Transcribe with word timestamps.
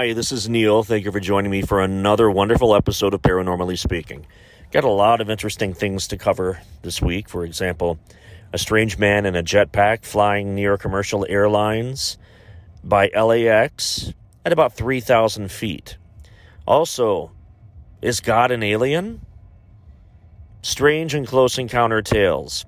Hi, 0.00 0.14
this 0.14 0.32
is 0.32 0.48
Neil. 0.48 0.82
Thank 0.82 1.04
you 1.04 1.12
for 1.12 1.20
joining 1.20 1.50
me 1.50 1.60
for 1.60 1.82
another 1.82 2.30
wonderful 2.30 2.74
episode 2.74 3.12
of 3.12 3.20
Paranormally 3.20 3.78
Speaking. 3.78 4.26
Got 4.72 4.84
a 4.84 4.88
lot 4.88 5.20
of 5.20 5.28
interesting 5.28 5.74
things 5.74 6.08
to 6.08 6.16
cover 6.16 6.58
this 6.80 7.02
week. 7.02 7.28
For 7.28 7.44
example, 7.44 7.98
a 8.50 8.56
strange 8.56 8.96
man 8.96 9.26
in 9.26 9.36
a 9.36 9.42
jetpack 9.42 10.06
flying 10.06 10.54
near 10.54 10.78
commercial 10.78 11.26
airlines 11.28 12.16
by 12.82 13.08
LAX 13.08 14.14
at 14.46 14.54
about 14.54 14.72
3,000 14.72 15.52
feet. 15.52 15.98
Also, 16.66 17.32
is 18.00 18.20
God 18.20 18.50
an 18.52 18.62
alien? 18.62 19.20
Strange 20.62 21.12
and 21.12 21.26
close 21.26 21.58
encounter 21.58 22.00
tales. 22.00 22.64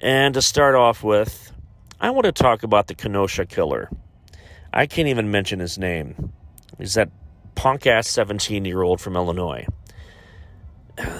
And 0.00 0.32
to 0.32 0.40
start 0.40 0.74
off 0.74 1.04
with, 1.04 1.52
I 2.00 2.08
want 2.08 2.24
to 2.24 2.32
talk 2.32 2.62
about 2.62 2.86
the 2.86 2.94
Kenosha 2.94 3.44
killer. 3.44 3.90
I 4.72 4.86
can't 4.86 5.08
even 5.08 5.30
mention 5.30 5.58
his 5.58 5.76
name. 5.76 6.32
He's 6.78 6.94
that 6.94 7.10
punk 7.54 7.86
ass 7.86 8.08
17 8.08 8.64
year 8.64 8.82
old 8.82 9.00
from 9.00 9.16
Illinois. 9.16 9.66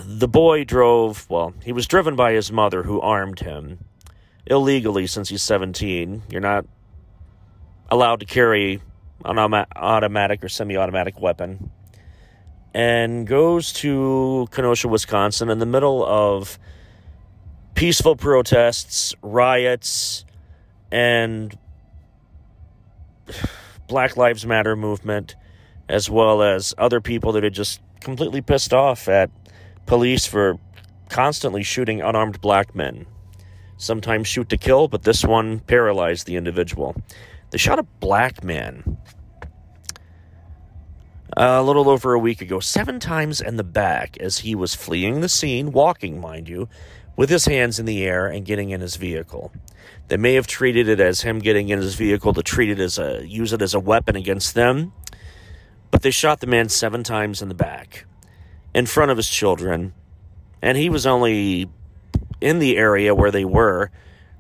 The 0.05 0.29
boy 0.29 0.65
drove, 0.65 1.29
well, 1.29 1.55
he 1.63 1.73
was 1.73 1.87
driven 1.87 2.17
by 2.17 2.33
his 2.33 2.51
mother 2.51 2.83
who 2.83 3.01
armed 3.01 3.41
him 3.41 3.85
illegally 4.47 5.07
since 5.07 5.29
he's 5.29 5.43
17. 5.43 6.23
You're 6.31 6.41
not 6.41 6.67
allowed 7.91 8.21
to 8.21 8.27
carry 8.27 8.81
an 9.25 9.39
automatic 9.39 10.45
or 10.45 10.49
semi 10.49 10.77
automatic 10.77 11.21
weapon. 11.21 11.71
And 12.75 13.27
goes 13.27 13.73
to 13.75 14.49
Kenosha, 14.51 14.89
Wisconsin 14.89 15.49
in 15.49 15.59
the 15.59 15.67
middle 15.67 16.05
of 16.05 16.59
peaceful 17.75 18.17
protests, 18.17 19.15
riots, 19.23 20.25
and 20.93 21.57
Black 23.89 24.17
Lives 24.17 24.45
Matter 24.45 24.77
movement, 24.77 25.37
as 25.89 26.11
well 26.11 26.43
as 26.43 26.75
other 26.79 27.01
people 27.01 27.33
that 27.33 27.45
are 27.45 27.51
just 27.51 27.81
completely 28.01 28.41
pissed 28.41 28.73
off 28.73 29.09
at 29.09 29.31
police 29.87 30.27
for 30.27 30.59
constantly 31.09 31.63
shooting 31.63 32.01
unarmed 32.01 32.41
black 32.41 32.75
men. 32.75 33.07
Sometimes 33.79 34.27
shoot 34.27 34.49
to 34.49 34.57
kill, 34.57 34.89
but 34.89 35.03
this 35.03 35.25
one 35.25 35.61
paralyzed 35.61 36.27
the 36.27 36.37
individual. 36.37 36.97
They 37.51 37.59
shot 37.59 37.79
a 37.79 37.85
black 37.85 38.43
man 38.43 38.99
uh, 41.37 41.59
a 41.59 41.63
little 41.63 41.89
over 41.89 42.15
a 42.15 42.19
week 42.19 42.41
ago, 42.41 42.61
seven 42.61 42.99
times 42.99 43.41
in 43.41 43.57
the 43.57 43.65
back 43.65 44.17
as 44.19 44.39
he 44.39 44.55
was 44.55 44.75
fleeing 44.75 45.21
the 45.21 45.29
scene, 45.29 45.73
walking, 45.73 46.21
mind 46.21 46.49
you, 46.49 46.69
with 47.17 47.29
his 47.29 47.47
hands 47.47 47.79
in 47.79 47.87
the 47.87 48.05
air 48.05 48.27
and 48.27 48.45
getting 48.47 48.71
in 48.71 48.81
his 48.81 48.97
vehicle. 48.97 49.53
They 50.09 50.17
may 50.17 50.35
have 50.35 50.47
treated 50.47 50.89
it 50.89 51.01
as 51.01 51.23
him 51.23 51.41
getting 51.41 51.69
in 51.69 51.81
his 51.81 51.95
vehicle 51.95 52.33
to 52.35 52.43
treat 52.43 52.71
it 52.71 52.79
as 52.79 52.99
a 52.99 53.27
use 53.27 53.53
it 53.53 53.61
as 53.63 53.75
a 53.75 53.81
weapon 53.81 54.17
against 54.17 54.55
them, 54.55 54.93
but 55.91 56.03
they 56.03 56.11
shot 56.11 56.41
the 56.41 56.47
man 56.47 56.69
seven 56.69 57.03
times 57.03 57.43
in 57.43 57.49
the 57.49 57.55
back, 57.55 58.07
in 58.75 58.87
front 58.87 59.11
of 59.11 59.17
his 59.17 59.29
children, 59.29 59.93
and 60.63 60.77
he 60.77 60.89
was 60.89 61.07
only 61.07 61.69
in 62.41 62.59
the 62.59 62.77
area 62.77 63.15
where 63.15 63.31
they 63.31 63.45
were 63.45 63.91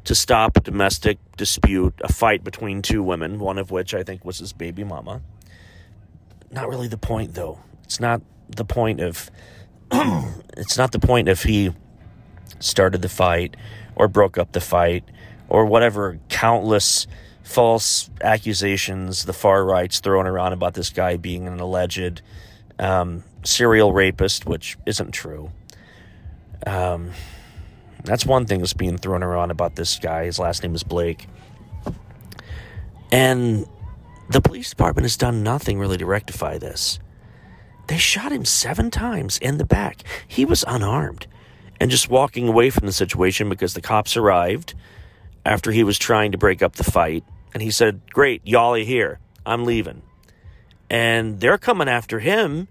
to 0.04 0.14
stop 0.14 0.56
a 0.56 0.60
domestic 0.60 1.18
dispute, 1.36 1.94
a 2.00 2.12
fight 2.12 2.44
between 2.44 2.80
two 2.82 3.02
women, 3.02 3.38
one 3.38 3.58
of 3.58 3.70
which 3.70 3.94
I 3.94 4.02
think 4.02 4.24
was 4.24 4.38
his 4.38 4.52
baby 4.52 4.84
mama. 4.84 5.20
Not 6.50 6.68
really 6.68 6.88
the 6.88 6.98
point, 6.98 7.34
though. 7.34 7.58
It's 7.84 8.00
not 8.00 8.22
the 8.48 8.64
point 8.64 9.00
of. 9.00 9.30
it's 10.56 10.76
not 10.76 10.92
the 10.92 10.98
point 10.98 11.28
if 11.28 11.42
he 11.42 11.72
started 12.58 13.02
the 13.02 13.08
fight 13.08 13.56
or 13.94 14.08
broke 14.08 14.38
up 14.38 14.52
the 14.52 14.60
fight 14.60 15.04
or 15.48 15.66
whatever 15.66 16.18
countless 16.28 17.06
false 17.46 18.10
accusations 18.20 19.24
the 19.24 19.32
far 19.32 19.64
right's 19.64 20.00
throwing 20.00 20.26
around 20.26 20.52
about 20.52 20.74
this 20.74 20.90
guy 20.90 21.16
being 21.16 21.46
an 21.46 21.60
alleged 21.60 22.20
um, 22.78 23.22
serial 23.44 23.92
rapist, 23.92 24.46
which 24.46 24.76
isn't 24.84 25.12
true. 25.12 25.52
Um, 26.66 27.12
that's 28.02 28.26
one 28.26 28.46
thing 28.46 28.58
that's 28.58 28.72
being 28.72 28.98
thrown 28.98 29.22
around 29.22 29.52
about 29.52 29.76
this 29.76 29.96
guy. 29.98 30.24
His 30.24 30.40
last 30.40 30.64
name 30.64 30.74
is 30.74 30.82
Blake. 30.82 31.28
And 33.12 33.64
the 34.28 34.40
police 34.40 34.70
department 34.70 35.04
has 35.04 35.16
done 35.16 35.44
nothing 35.44 35.78
really 35.78 35.98
to 35.98 36.06
rectify 36.06 36.58
this. 36.58 36.98
They 37.86 37.96
shot 37.96 38.32
him 38.32 38.44
seven 38.44 38.90
times 38.90 39.38
in 39.38 39.58
the 39.58 39.64
back. 39.64 40.02
He 40.26 40.44
was 40.44 40.64
unarmed 40.66 41.28
and 41.80 41.92
just 41.92 42.10
walking 42.10 42.48
away 42.48 42.70
from 42.70 42.86
the 42.86 42.92
situation 42.92 43.48
because 43.48 43.74
the 43.74 43.80
cops 43.80 44.16
arrived 44.16 44.74
after 45.44 45.70
he 45.70 45.84
was 45.84 45.96
trying 45.96 46.32
to 46.32 46.38
break 46.38 46.60
up 46.60 46.74
the 46.74 46.84
fight. 46.84 47.22
And 47.54 47.62
he 47.62 47.70
said, 47.70 48.00
Great, 48.10 48.42
y'all 48.44 48.74
here. 48.74 49.18
I'm 49.44 49.64
leaving. 49.64 50.02
And 50.90 51.40
they're 51.40 51.58
coming 51.58 51.88
after 51.88 52.20
him. 52.20 52.68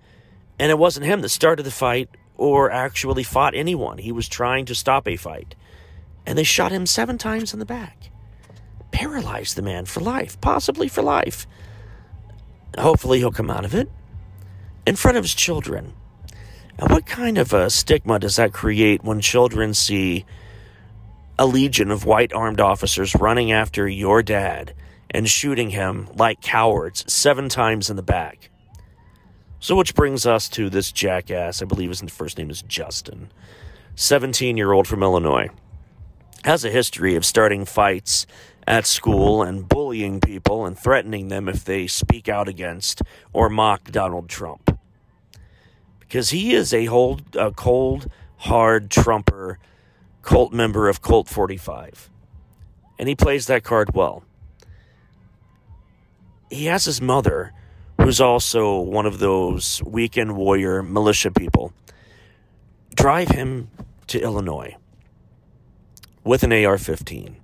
And 0.59 0.71
it 0.71 0.77
wasn't 0.77 1.05
him 1.05 1.21
that 1.21 1.29
started 1.29 1.63
the 1.63 1.71
fight 1.71 2.09
or 2.37 2.71
actually 2.71 3.23
fought 3.23 3.55
anyone. 3.55 3.97
He 3.97 4.11
was 4.11 4.27
trying 4.27 4.65
to 4.65 4.75
stop 4.75 5.07
a 5.07 5.15
fight. 5.15 5.55
And 6.25 6.37
they 6.37 6.43
shot 6.43 6.71
him 6.71 6.85
seven 6.85 7.17
times 7.17 7.53
in 7.53 7.59
the 7.59 7.65
back. 7.65 8.09
Paralyzed 8.91 9.55
the 9.55 9.61
man 9.61 9.85
for 9.85 9.99
life, 9.99 10.39
possibly 10.41 10.87
for 10.87 11.01
life. 11.01 11.45
Hopefully, 12.77 13.19
he'll 13.19 13.31
come 13.31 13.49
out 13.49 13.65
of 13.65 13.75
it 13.75 13.89
in 14.85 14.95
front 14.95 15.17
of 15.17 15.23
his 15.23 15.35
children. 15.35 15.93
Now, 16.79 16.87
what 16.87 17.05
kind 17.05 17.37
of 17.37 17.53
a 17.53 17.69
stigma 17.69 18.19
does 18.19 18.35
that 18.35 18.53
create 18.53 19.03
when 19.03 19.21
children 19.21 19.73
see 19.73 20.25
a 21.38 21.46
legion 21.46 21.91
of 21.91 22.06
white 22.06 22.34
armed 22.34 22.62
officers 22.62 23.16
running 23.16 23.51
after 23.51 23.88
your 23.88 24.23
dad 24.23 24.73
and 25.12 25.29
shooting 25.29 25.72
him 25.72 26.07
like 26.16 26.41
cowards 26.41 27.12
seven 27.12 27.50
times 27.50 27.90
in 27.90 27.96
the 27.96 28.03
back? 28.03 28.50
So, 29.59 29.75
which 29.75 29.96
brings 29.96 30.25
us 30.25 30.47
to 30.50 30.69
this 30.69 30.91
jackass, 30.91 31.62
I 31.62 31.66
believe 31.66 31.90
his 31.90 32.01
first 32.01 32.38
name 32.38 32.50
is 32.50 32.62
Justin, 32.62 33.31
17 33.96 34.57
year 34.57 34.72
old 34.72 34.88
from 34.88 35.01
Illinois, 35.01 35.50
has 36.44 36.63
a 36.63 36.69
history 36.69 37.16
of 37.16 37.25
starting 37.25 37.66
fights 37.66 38.28
at 38.67 38.85
school 38.85 39.41
and 39.44 39.67
bullying 39.67 40.19
people 40.19 40.66
and 40.66 40.78
threatening 40.78 41.28
them 41.29 41.47
if 41.47 41.63
they 41.63 41.88
speak 41.88 42.28
out 42.29 42.47
against 42.47 43.02
or 43.34 43.50
mock 43.50 43.91
Donald 43.91 44.29
Trump. 44.29 44.78
Because 46.00 46.29
he 46.29 46.53
is 46.53 46.73
a, 46.73 46.85
hold, 46.85 47.35
a 47.35 47.52
cold, 47.52 48.07
hard 48.38 48.91
Trumper 48.91 49.57
cult 50.25 50.51
member 50.51 50.89
of 50.89 51.01
Cult 51.01 51.29
45. 51.29 52.09
And 52.99 53.07
he 53.07 53.15
plays 53.15 53.45
that 53.47 53.63
card 53.63 53.93
well. 53.93 54.23
He 56.49 56.66
has 56.66 56.85
his 56.85 56.99
mother, 56.99 57.53
who's 58.01 58.19
also 58.19 58.79
one 58.79 59.05
of 59.05 59.19
those 59.19 59.81
weekend 59.83 60.35
warrior 60.35 60.81
militia 60.81 61.31
people, 61.31 61.73
drive 62.95 63.29
him 63.29 63.69
to 64.07 64.19
Illinois 64.19 64.75
with 66.23 66.43
an 66.43 66.51
AR 66.51 66.78
15 66.78 67.37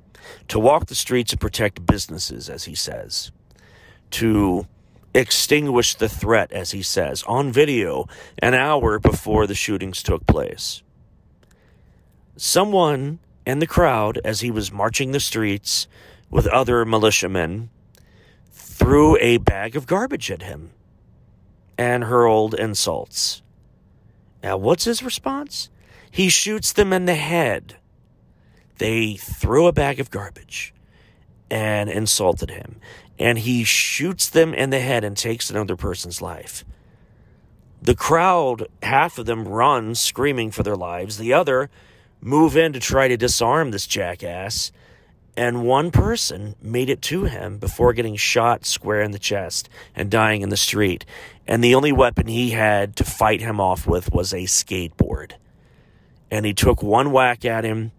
to 0.47 0.59
walk 0.59 0.87
the 0.87 0.95
streets 0.95 1.31
and 1.33 1.39
protect 1.39 1.85
businesses, 1.85 2.49
as 2.49 2.63
he 2.63 2.75
says, 2.75 3.31
to 4.09 4.65
extinguish 5.13 5.95
the 5.95 6.09
threat, 6.09 6.51
as 6.51 6.71
he 6.71 6.81
says, 6.81 7.23
on 7.27 7.51
video 7.51 8.07
an 8.39 8.53
hour 8.53 8.97
before 8.97 9.45
the 9.45 9.55
shootings 9.55 10.01
took 10.01 10.25
place. 10.25 10.81
Someone 12.43 13.19
in 13.45 13.59
the 13.59 13.67
crowd, 13.67 14.19
as 14.25 14.39
he 14.39 14.49
was 14.49 14.71
marching 14.71 15.11
the 15.11 15.19
streets 15.19 15.87
with 16.31 16.47
other 16.47 16.83
militiamen, 16.85 17.69
threw 18.51 19.15
a 19.17 19.37
bag 19.37 19.75
of 19.75 19.85
garbage 19.85 20.31
at 20.31 20.41
him 20.41 20.71
and 21.77 22.05
hurled 22.05 22.55
insults. 22.55 23.43
Now, 24.41 24.57
what's 24.57 24.85
his 24.85 25.03
response? 25.03 25.69
He 26.09 26.29
shoots 26.29 26.73
them 26.73 26.91
in 26.91 27.05
the 27.05 27.13
head. 27.13 27.75
They 28.79 29.17
threw 29.17 29.67
a 29.67 29.71
bag 29.71 29.99
of 29.99 30.09
garbage 30.09 30.73
and 31.51 31.91
insulted 31.91 32.49
him 32.49 32.77
and 33.19 33.37
he 33.37 33.63
shoots 33.63 34.27
them 34.27 34.55
in 34.55 34.71
the 34.71 34.79
head 34.79 35.03
and 35.03 35.15
takes 35.15 35.51
another 35.51 35.75
person's 35.75 36.23
life. 36.23 36.65
The 37.83 37.93
crowd, 37.93 38.65
half 38.81 39.19
of 39.19 39.27
them 39.27 39.47
run 39.47 39.93
screaming 39.93 40.49
for 40.49 40.63
their 40.63 40.75
lives, 40.75 41.19
the 41.19 41.33
other 41.33 41.69
move 42.21 42.55
in 42.55 42.73
to 42.73 42.79
try 42.79 43.07
to 43.07 43.17
disarm 43.17 43.71
this 43.71 43.87
jackass, 43.87 44.71
and 45.35 45.65
one 45.65 45.91
person 45.91 46.55
made 46.61 46.89
it 46.89 47.01
to 47.03 47.25
him 47.25 47.57
before 47.57 47.93
getting 47.93 48.15
shot 48.15 48.65
square 48.65 49.01
in 49.01 49.11
the 49.11 49.19
chest 49.19 49.69
and 49.95 50.09
dying 50.11 50.41
in 50.41 50.49
the 50.49 50.57
street. 50.57 51.05
And 51.47 51.63
the 51.63 51.75
only 51.75 51.91
weapon 51.91 52.27
he 52.27 52.51
had 52.51 52.95
to 52.97 53.03
fight 53.03 53.41
him 53.41 53.59
off 53.59 53.87
with 53.87 54.11
was 54.13 54.33
a 54.33 54.43
skateboard. 54.43 55.33
And 56.29 56.45
he 56.45 56.53
took 56.53 56.83
one 56.83 57.11
whack 57.11 57.43
at 57.43 57.63
him 57.63 57.91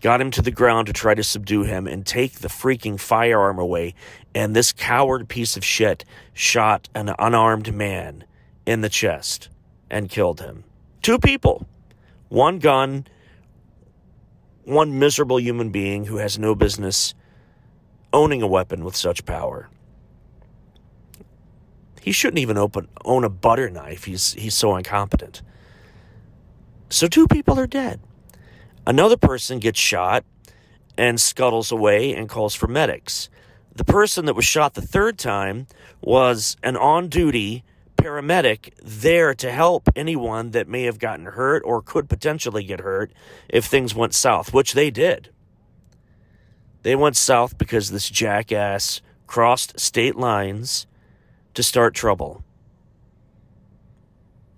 got 0.00 0.20
him 0.20 0.30
to 0.30 0.42
the 0.42 0.50
ground 0.50 0.86
to 0.86 0.92
try 0.92 1.14
to 1.14 1.22
subdue 1.22 1.62
him 1.62 1.86
and 1.86 2.06
take 2.06 2.34
the 2.38 2.48
freaking 2.48 2.98
firearm 2.98 3.58
away. 3.58 3.94
And 4.34 4.54
this 4.54 4.72
coward 4.72 5.28
piece 5.28 5.56
of 5.56 5.64
shit 5.64 6.04
shot 6.32 6.88
an 6.94 7.14
unarmed 7.18 7.74
man 7.74 8.24
in 8.66 8.80
the 8.80 8.88
chest 8.88 9.48
and 9.90 10.08
killed 10.08 10.40
him. 10.40 10.64
Two 11.02 11.18
people, 11.18 11.66
one 12.28 12.58
gun, 12.58 13.06
one 14.64 14.98
miserable 14.98 15.40
human 15.40 15.70
being 15.70 16.06
who 16.06 16.16
has 16.16 16.38
no 16.38 16.54
business 16.54 17.14
owning 18.12 18.42
a 18.42 18.46
weapon 18.46 18.84
with 18.84 18.96
such 18.96 19.24
power. 19.24 19.68
He 22.00 22.12
shouldn't 22.12 22.38
even 22.38 22.56
open, 22.56 22.88
own 23.04 23.24
a 23.24 23.28
butter 23.28 23.68
knife. 23.68 24.04
He's, 24.04 24.32
he's 24.32 24.54
so 24.54 24.76
incompetent. 24.76 25.42
So 26.88 27.06
two 27.06 27.26
people 27.28 27.58
are 27.58 27.66
dead. 27.66 28.00
Another 28.86 29.16
person 29.16 29.58
gets 29.58 29.78
shot 29.78 30.24
and 30.96 31.20
scuttles 31.20 31.70
away 31.70 32.14
and 32.14 32.28
calls 32.28 32.54
for 32.54 32.66
medics. 32.66 33.28
The 33.76 33.84
person 33.84 34.24
that 34.24 34.34
was 34.34 34.44
shot 34.44 34.74
the 34.74 34.82
third 34.82 35.18
time 35.18 35.66
was 36.00 36.56
an 36.62 36.76
on 36.76 37.08
duty 37.08 37.64
paramedic 38.00 38.72
there 38.82 39.34
to 39.34 39.52
help 39.52 39.88
anyone 39.94 40.50
that 40.52 40.68
may 40.68 40.84
have 40.84 40.98
gotten 40.98 41.26
hurt 41.26 41.62
or 41.64 41.82
could 41.82 42.08
potentially 42.08 42.64
get 42.64 42.80
hurt 42.80 43.12
if 43.48 43.64
things 43.64 43.94
went 43.94 44.14
south, 44.14 44.52
which 44.54 44.72
they 44.72 44.90
did. 44.90 45.30
They 46.82 46.96
went 46.96 47.16
south 47.16 47.58
because 47.58 47.90
this 47.90 48.08
jackass 48.08 49.02
crossed 49.26 49.78
state 49.78 50.16
lines 50.16 50.86
to 51.54 51.62
start 51.62 51.94
trouble, 51.94 52.42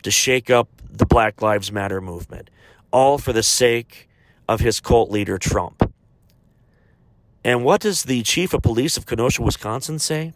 to 0.02 0.10
shake 0.10 0.48
up 0.48 0.68
the 0.90 1.06
Black 1.06 1.42
Lives 1.42 1.72
Matter 1.72 2.00
movement, 2.00 2.48
all 2.90 3.18
for 3.18 3.32
the 3.32 3.42
sake 3.42 4.08
of 4.48 4.60
his 4.60 4.78
cult 4.78 5.10
leader, 5.10 5.38
Trump. 5.38 5.92
And 7.44 7.64
what 7.64 7.80
does 7.80 8.04
the 8.04 8.22
chief 8.22 8.54
of 8.54 8.62
police 8.62 8.96
of 8.96 9.06
Kenosha, 9.06 9.42
Wisconsin 9.42 9.98
say? 9.98 10.32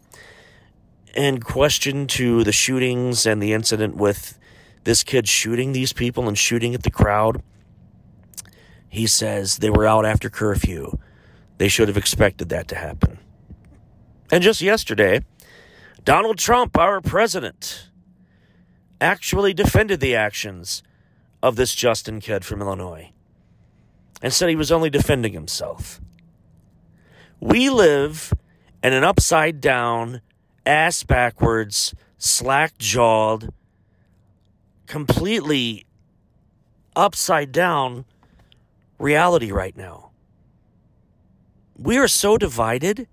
In 1.17 1.39
question 1.39 2.05
to 2.09 2.43
the 2.43 2.51
shootings 2.51 3.25
and 3.25 3.41
the 3.41 3.51
incident 3.51 3.95
with 3.95 4.37
this 4.83 5.03
kid 5.03 5.27
shooting 5.27 5.71
these 5.71 5.91
people 5.91 6.27
and 6.27 6.37
shooting 6.37 6.75
at 6.75 6.83
the 6.83 6.91
crowd, 6.91 7.41
he 8.87 9.07
says 9.07 9.57
they 9.57 9.71
were 9.71 9.87
out 9.87 10.05
after 10.05 10.29
curfew. 10.29 10.99
They 11.57 11.69
should 11.69 11.87
have 11.87 11.97
expected 11.97 12.49
that 12.49 12.67
to 12.67 12.75
happen. 12.75 13.17
And 14.31 14.43
just 14.43 14.61
yesterday, 14.61 15.25
Donald 16.03 16.37
Trump, 16.37 16.77
our 16.77 17.01
president, 17.01 17.89
actually 19.01 19.55
defended 19.55 19.99
the 19.99 20.15
actions 20.15 20.83
of 21.41 21.55
this 21.55 21.73
Justin 21.73 22.19
kid 22.19 22.45
from 22.45 22.61
Illinois 22.61 23.09
and 24.21 24.31
said 24.31 24.49
he 24.49 24.55
was 24.55 24.71
only 24.71 24.91
defending 24.91 25.33
himself. 25.33 25.99
We 27.39 27.71
live 27.71 28.31
in 28.83 28.93
an 28.93 29.03
upside 29.03 29.61
down, 29.61 30.21
ass 30.67 31.03
backwards, 31.03 31.95
slack 32.17 32.77
jawed, 32.77 33.49
completely 34.85 35.85
upside 36.95 37.51
down 37.51 38.05
reality 38.99 39.51
right 39.51 39.75
now. 39.77 40.11
We 41.77 41.97
are 41.97 42.07
so 42.07 42.37
divided 42.37 43.07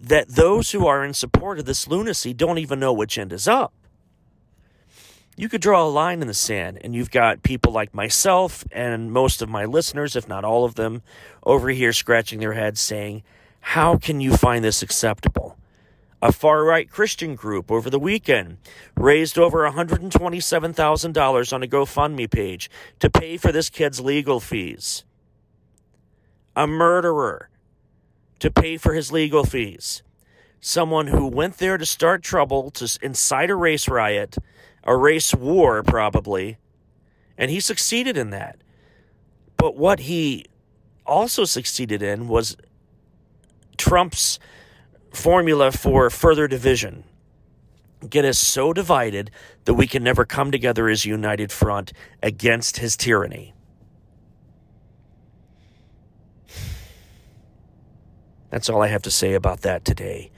that 0.00 0.28
those 0.28 0.70
who 0.70 0.86
are 0.86 1.04
in 1.04 1.12
support 1.12 1.58
of 1.58 1.66
this 1.66 1.86
lunacy 1.86 2.32
don't 2.32 2.58
even 2.58 2.80
know 2.80 2.92
which 2.92 3.18
end 3.18 3.32
is 3.32 3.46
up. 3.46 3.72
You 5.36 5.48
could 5.48 5.60
draw 5.60 5.86
a 5.86 5.88
line 5.88 6.20
in 6.20 6.28
the 6.28 6.34
sand, 6.34 6.78
and 6.82 6.94
you've 6.94 7.10
got 7.10 7.42
people 7.42 7.72
like 7.72 7.94
myself 7.94 8.64
and 8.72 9.12
most 9.12 9.42
of 9.42 9.48
my 9.48 9.64
listeners, 9.64 10.16
if 10.16 10.28
not 10.28 10.44
all 10.44 10.64
of 10.64 10.74
them, 10.74 11.02
over 11.44 11.70
here 11.70 11.92
scratching 11.92 12.40
their 12.40 12.52
heads 12.52 12.80
saying, 12.80 13.22
How 13.60 13.96
can 13.96 14.20
you 14.20 14.36
find 14.36 14.64
this 14.64 14.82
acceptable? 14.82 15.56
A 16.22 16.32
far 16.32 16.64
right 16.64 16.90
Christian 16.90 17.34
group 17.34 17.70
over 17.70 17.88
the 17.88 17.98
weekend 17.98 18.58
raised 18.94 19.38
over 19.38 19.60
$127,000 19.60 21.52
on 21.52 21.62
a 21.62 21.66
GoFundMe 21.66 22.30
page 22.30 22.70
to 22.98 23.08
pay 23.08 23.38
for 23.38 23.52
this 23.52 23.70
kid's 23.70 24.00
legal 24.00 24.38
fees. 24.38 25.04
A 26.54 26.66
murderer 26.66 27.48
to 28.40 28.50
pay 28.50 28.76
for 28.76 28.92
his 28.92 29.10
legal 29.10 29.44
fees. 29.44 30.02
Someone 30.60 31.06
who 31.06 31.26
went 31.26 31.56
there 31.56 31.78
to 31.78 31.86
start 31.86 32.22
trouble, 32.22 32.70
to 32.72 32.98
incite 33.00 33.48
a 33.48 33.56
race 33.56 33.88
riot, 33.88 34.36
a 34.84 34.94
race 34.94 35.34
war, 35.34 35.82
probably, 35.82 36.58
and 37.38 37.50
he 37.50 37.60
succeeded 37.60 38.18
in 38.18 38.28
that. 38.28 38.58
But 39.56 39.74
what 39.74 40.00
he 40.00 40.44
also 41.06 41.44
succeeded 41.46 42.02
in 42.02 42.28
was 42.28 42.58
Trump's 43.78 44.38
formula 45.10 45.72
for 45.72 46.10
further 46.10 46.48
division. 46.48 47.04
Get 48.08 48.24
us 48.24 48.38
so 48.38 48.72
divided 48.72 49.30
that 49.64 49.74
we 49.74 49.86
can 49.86 50.02
never 50.02 50.24
come 50.24 50.50
together 50.50 50.88
as 50.88 51.04
a 51.04 51.08
united 51.08 51.52
front 51.52 51.92
against 52.22 52.78
his 52.78 52.96
tyranny. 52.96 53.52
That's 58.50 58.68
all 58.68 58.82
I 58.82 58.88
have 58.88 59.02
to 59.02 59.10
say 59.10 59.34
about 59.34 59.60
that 59.60 59.84
today. 59.84 60.30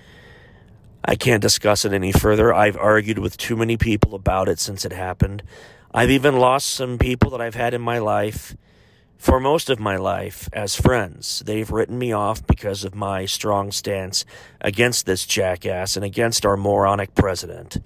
I 1.04 1.16
can't 1.16 1.42
discuss 1.42 1.84
it 1.84 1.92
any 1.92 2.12
further. 2.12 2.52
I've 2.52 2.76
argued 2.76 3.18
with 3.18 3.36
too 3.36 3.56
many 3.56 3.76
people 3.76 4.14
about 4.14 4.48
it 4.48 4.58
since 4.58 4.84
it 4.84 4.92
happened. 4.92 5.42
I've 5.94 6.10
even 6.10 6.38
lost 6.38 6.68
some 6.68 6.98
people 6.98 7.30
that 7.30 7.40
I've 7.40 7.54
had 7.54 7.75
in 7.75 7.80
my 7.80 7.98
life 7.98 8.56
for 9.22 9.38
most 9.38 9.70
of 9.70 9.78
my 9.78 9.94
life 9.94 10.48
as 10.52 10.74
friends. 10.74 11.44
They've 11.46 11.70
written 11.70 11.96
me 11.96 12.10
off 12.10 12.44
because 12.44 12.82
of 12.82 12.96
my 12.96 13.24
strong 13.24 13.70
stance 13.70 14.24
against 14.60 15.06
this 15.06 15.24
jackass 15.24 15.94
and 15.94 16.04
against 16.04 16.44
our 16.44 16.56
moronic 16.56 17.14
president. 17.14 17.78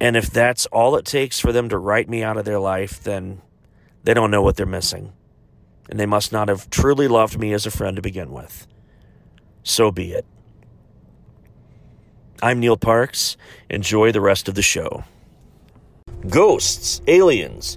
And 0.00 0.16
if 0.16 0.30
that's 0.30 0.64
all 0.66 0.96
it 0.96 1.04
takes 1.04 1.38
for 1.38 1.52
them 1.52 1.68
to 1.68 1.76
write 1.76 2.08
me 2.08 2.22
out 2.22 2.38
of 2.38 2.46
their 2.46 2.58
life, 2.58 3.02
then 3.02 3.42
they 4.02 4.14
don't 4.14 4.30
know 4.30 4.40
what 4.40 4.56
they're 4.56 4.64
missing. 4.64 5.12
And 5.90 6.00
they 6.00 6.06
must 6.06 6.32
not 6.32 6.48
have 6.48 6.70
truly 6.70 7.06
loved 7.06 7.38
me 7.38 7.52
as 7.52 7.66
a 7.66 7.70
friend 7.70 7.96
to 7.96 8.02
begin 8.02 8.32
with 8.32 8.66
so 9.62 9.90
be 9.90 10.12
it. 10.12 10.24
I'm 12.42 12.60
Neil 12.60 12.76
Parks. 12.76 13.36
Enjoy 13.68 14.12
the 14.12 14.20
rest 14.20 14.48
of 14.48 14.54
the 14.54 14.62
show. 14.62 15.04
Ghosts, 16.28 17.02
aliens, 17.06 17.76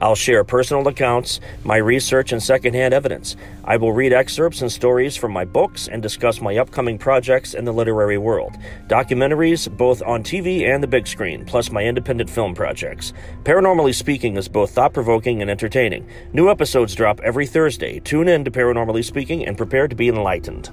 I'll 0.00 0.16
share 0.16 0.42
personal 0.42 0.86
accounts, 0.88 1.38
my 1.62 1.76
research, 1.76 2.32
and 2.32 2.42
secondhand 2.42 2.92
evidence. 2.92 3.36
I 3.64 3.76
will 3.76 3.92
read 3.92 4.12
excerpts 4.12 4.60
and 4.60 4.70
stories 4.70 5.16
from 5.16 5.32
my 5.32 5.44
books 5.44 5.86
and 5.86 6.02
discuss 6.02 6.40
my 6.40 6.56
upcoming 6.56 6.98
projects 6.98 7.54
in 7.54 7.64
the 7.64 7.72
literary 7.72 8.18
world. 8.18 8.56
Documentaries, 8.88 9.74
both 9.74 10.02
on 10.02 10.24
TV 10.24 10.68
and 10.68 10.82
the 10.82 10.88
big 10.88 11.06
screen, 11.06 11.44
plus 11.44 11.70
my 11.70 11.84
independent 11.84 12.28
film 12.28 12.54
projects. 12.54 13.12
Paranormally 13.44 13.94
Speaking 13.94 14.36
is 14.36 14.48
both 14.48 14.72
thought 14.72 14.92
provoking 14.92 15.42
and 15.42 15.50
entertaining. 15.50 16.08
New 16.32 16.50
episodes 16.50 16.94
drop 16.94 17.20
every 17.20 17.46
Thursday. 17.46 18.00
Tune 18.00 18.26
in 18.26 18.44
to 18.44 18.50
Paranormally 18.50 19.04
Speaking 19.04 19.46
and 19.46 19.56
prepare 19.56 19.86
to 19.86 19.94
be 19.94 20.08
enlightened. 20.08 20.70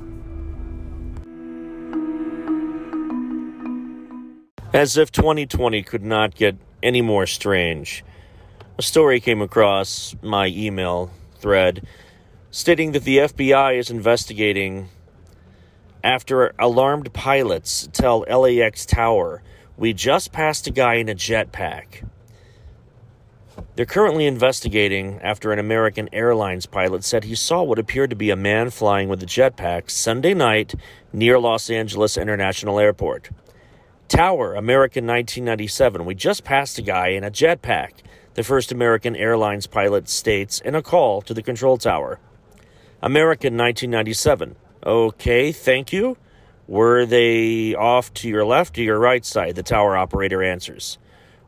As 4.73 4.97
if 4.97 5.11
2020 5.11 5.83
could 5.83 6.03
not 6.03 6.33
get 6.33 6.57
any 6.81 7.01
more 7.01 7.27
strange 7.27 8.03
a 8.77 8.81
story 8.81 9.19
came 9.19 9.41
across 9.41 10.15
my 10.21 10.47
email 10.47 11.11
thread 11.39 11.85
stating 12.51 12.91
that 12.91 13.03
the 13.03 13.17
FBI 13.17 13.77
is 13.77 13.89
investigating 13.89 14.89
after 16.03 16.53
alarmed 16.57 17.13
pilots 17.13 17.87
tell 17.93 18.19
LAX 18.21 18.85
Tower, 18.85 19.43
we 19.77 19.93
just 19.93 20.31
passed 20.31 20.67
a 20.67 20.71
guy 20.71 20.95
in 20.95 21.09
a 21.09 21.15
jetpack. 21.15 22.07
They're 23.75 23.85
currently 23.85 24.25
investigating 24.25 25.19
after 25.21 25.51
an 25.51 25.59
American 25.59 26.09
Airlines 26.11 26.65
pilot 26.65 27.03
said 27.03 27.23
he 27.23 27.35
saw 27.35 27.63
what 27.63 27.79
appeared 27.79 28.09
to 28.09 28.15
be 28.15 28.29
a 28.29 28.35
man 28.35 28.69
flying 28.69 29.07
with 29.07 29.23
a 29.23 29.25
jetpack 29.25 29.89
Sunday 29.89 30.33
night 30.33 30.75
near 31.13 31.39
Los 31.39 31.69
Angeles 31.69 32.17
International 32.17 32.79
Airport. 32.79 33.29
Tower, 34.07 34.55
American 34.55 35.05
1997. 35.05 36.03
We 36.03 36.15
just 36.15 36.43
passed 36.43 36.79
a 36.79 36.81
guy 36.81 37.09
in 37.09 37.23
a 37.23 37.31
jetpack 37.31 37.91
the 38.33 38.43
first 38.43 38.71
American 38.71 39.15
Airlines 39.15 39.67
pilot 39.67 40.07
states 40.07 40.59
in 40.61 40.75
a 40.75 40.81
call 40.81 41.21
to 41.23 41.33
the 41.33 41.43
control 41.43 41.77
tower. 41.77 42.19
American 43.01 43.57
1997. 43.57 44.55
Okay, 44.85 45.51
thank 45.51 45.91
you. 45.91 46.17
Were 46.67 47.05
they 47.05 47.75
off 47.75 48.13
to 48.15 48.29
your 48.29 48.45
left 48.45 48.77
or 48.77 48.83
your 48.83 48.99
right 48.99 49.25
side? 49.25 49.55
The 49.55 49.63
tower 49.63 49.97
operator 49.97 50.41
answers. 50.41 50.97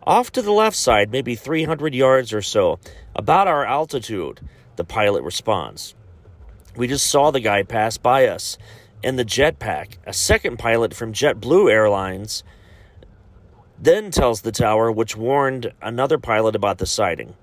Off 0.05 0.31
to 0.33 0.41
the 0.41 0.51
left 0.51 0.75
side, 0.75 1.11
maybe 1.11 1.35
300 1.35 1.95
yards 1.95 2.33
or 2.33 2.41
so, 2.41 2.79
about 3.15 3.47
our 3.47 3.65
altitude, 3.65 4.41
the 4.75 4.83
pilot 4.83 5.23
responds. 5.23 5.95
We 6.75 6.87
just 6.87 7.05
saw 7.05 7.31
the 7.31 7.39
guy 7.39 7.63
pass 7.63 7.97
by 7.97 8.27
us 8.27 8.57
in 9.01 9.15
the 9.15 9.23
jetpack. 9.23 9.97
A 10.05 10.13
second 10.13 10.57
pilot 10.57 10.93
from 10.93 11.13
JetBlue 11.13 11.71
Airlines 11.71 12.43
then 13.83 14.11
tells 14.11 14.41
the 14.41 14.51
tower, 14.51 14.89
which 14.89 15.17
warned 15.17 15.73
another 15.81 16.17
pilot 16.17 16.55
about 16.55 16.77
the 16.77 16.85
sighting. 16.85 17.33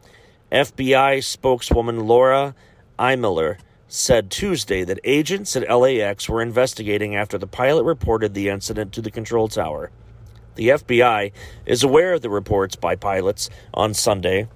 FBI 0.50 1.23
spokeswoman 1.23 2.06
Laura 2.06 2.54
Eimiller 2.99 3.59
said 3.88 4.30
Tuesday 4.30 4.82
that 4.85 4.99
agents 5.04 5.54
at 5.54 5.68
LAX 5.68 6.28
were 6.28 6.40
investigating 6.40 7.14
after 7.14 7.37
the 7.37 7.47
pilot 7.47 7.85
reported 7.85 8.32
the 8.32 8.49
incident 8.49 8.92
to 8.92 9.02
the 9.02 9.11
control 9.11 9.49
tower. 9.49 9.90
The 10.54 10.68
FBI 10.68 11.32
is 11.66 11.82
aware 11.82 12.14
of 12.14 12.23
the 12.23 12.30
reports 12.30 12.75
by 12.75 12.97
pilots 12.97 13.50
on 13.75 13.92
Sunday 13.92 14.49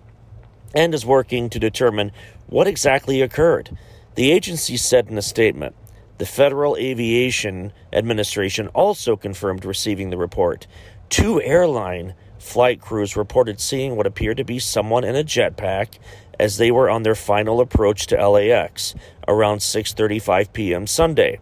and 0.75 0.95
is 0.95 1.05
working 1.05 1.51
to 1.51 1.59
determine 1.59 2.13
what 2.47 2.67
exactly 2.67 3.21
occurred. 3.21 3.77
The 4.15 4.33
agency 4.33 4.79
said 4.79 5.09
in 5.09 5.19
a 5.19 5.23
statement 5.23 5.75
the 6.17 6.27
Federal 6.27 6.77
Aviation 6.77 7.73
Administration 7.93 8.69
also 8.69 9.17
confirmed 9.17 9.65
receiving 9.65 10.11
the 10.11 10.17
report. 10.17 10.67
Two 11.09 11.41
airline 11.41 12.15
flight 12.39 12.81
crews 12.81 13.17
reported 13.17 13.61
seeing 13.61 13.97
what 13.97 14.07
appeared 14.07 14.37
to 14.37 14.45
be 14.45 14.59
someone 14.59 15.05
in 15.05 15.17
a 15.17 15.25
jetpack 15.25 15.99
as 16.39 16.59
they 16.59 16.71
were 16.71 16.91
on 16.91 17.03
their 17.03 17.15
final 17.15 17.61
approach 17.61 18.07
to 18.09 18.29
LAX 18.29 18.95
around 19.27 19.59
6:35 19.59 20.53
p.m. 20.53 20.87
Sunday. 20.87 21.41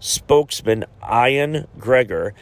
Spokesman 0.00 0.84
Ian 1.02 1.66
Gregor 1.78 2.34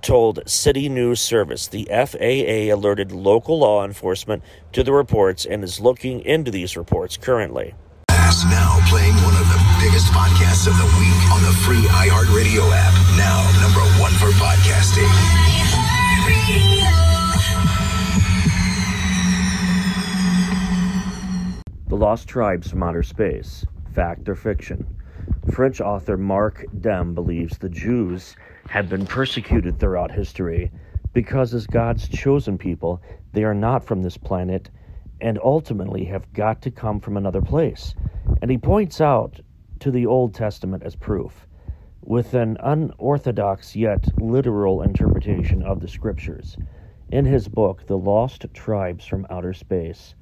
told 0.00 0.40
City 0.46 0.88
News 0.88 1.20
Service 1.20 1.68
the 1.68 1.86
FAA 1.90 2.72
alerted 2.74 3.12
local 3.12 3.58
law 3.58 3.84
enforcement 3.84 4.42
to 4.72 4.82
the 4.82 4.92
reports 4.92 5.44
and 5.44 5.62
is 5.62 5.80
looking 5.80 6.20
into 6.20 6.50
these 6.50 6.76
reports 6.76 7.16
currently. 7.16 7.74
Now 8.48 8.80
playing 8.88 9.14
one 9.22 9.36
of 9.36 9.46
the 9.46 9.60
biggest 9.78 10.06
podcasts 10.10 10.66
of 10.66 10.76
the 10.76 10.88
week 10.98 11.30
on 11.30 11.42
the 11.42 11.52
free 11.62 11.84
iHeartRadio 11.86 12.68
app. 12.72 12.94
Now 13.16 13.44
number 13.60 13.80
one 14.00 14.12
for 14.12 14.30
podcasting. 14.40 15.51
The 21.88 21.96
Lost 21.96 22.28
Tribes 22.28 22.70
from 22.70 22.82
Outer 22.82 23.02
Space 23.02 23.66
Fact 23.94 24.28
or 24.28 24.34
Fiction? 24.34 24.86
French 25.52 25.80
author 25.80 26.16
Marc 26.16 26.64
Dem 26.80 27.14
believes 27.14 27.58
the 27.58 27.68
Jews 27.68 28.34
have 28.68 28.88
been 28.88 29.06
persecuted 29.06 29.78
throughout 29.78 30.10
history 30.10 30.70
because, 31.12 31.52
as 31.52 31.66
God's 31.66 32.08
chosen 32.08 32.56
people, 32.56 33.02
they 33.32 33.44
are 33.44 33.54
not 33.54 33.84
from 33.84 34.02
this 34.02 34.16
planet 34.16 34.70
and 35.20 35.38
ultimately 35.44 36.04
have 36.04 36.32
got 36.32 36.62
to 36.62 36.70
come 36.70 36.98
from 36.98 37.16
another 37.16 37.42
place. 37.42 37.94
And 38.40 38.50
he 38.50 38.58
points 38.58 39.00
out 39.00 39.40
to 39.80 39.90
the 39.90 40.06
Old 40.06 40.34
Testament 40.34 40.82
as 40.84 40.96
proof, 40.96 41.46
with 42.04 42.34
an 42.34 42.56
unorthodox 42.60 43.76
yet 43.76 44.04
literal 44.20 44.82
interpretation 44.82 45.62
of 45.62 45.78
the 45.78 45.86
Scriptures. 45.86 46.56
In 47.12 47.24
his 47.24 47.46
book, 47.46 47.86
The 47.86 47.96
Lost 47.96 48.44
Tribes 48.52 49.06
from 49.06 49.24
Outer 49.30 49.52
Space, 49.52 50.16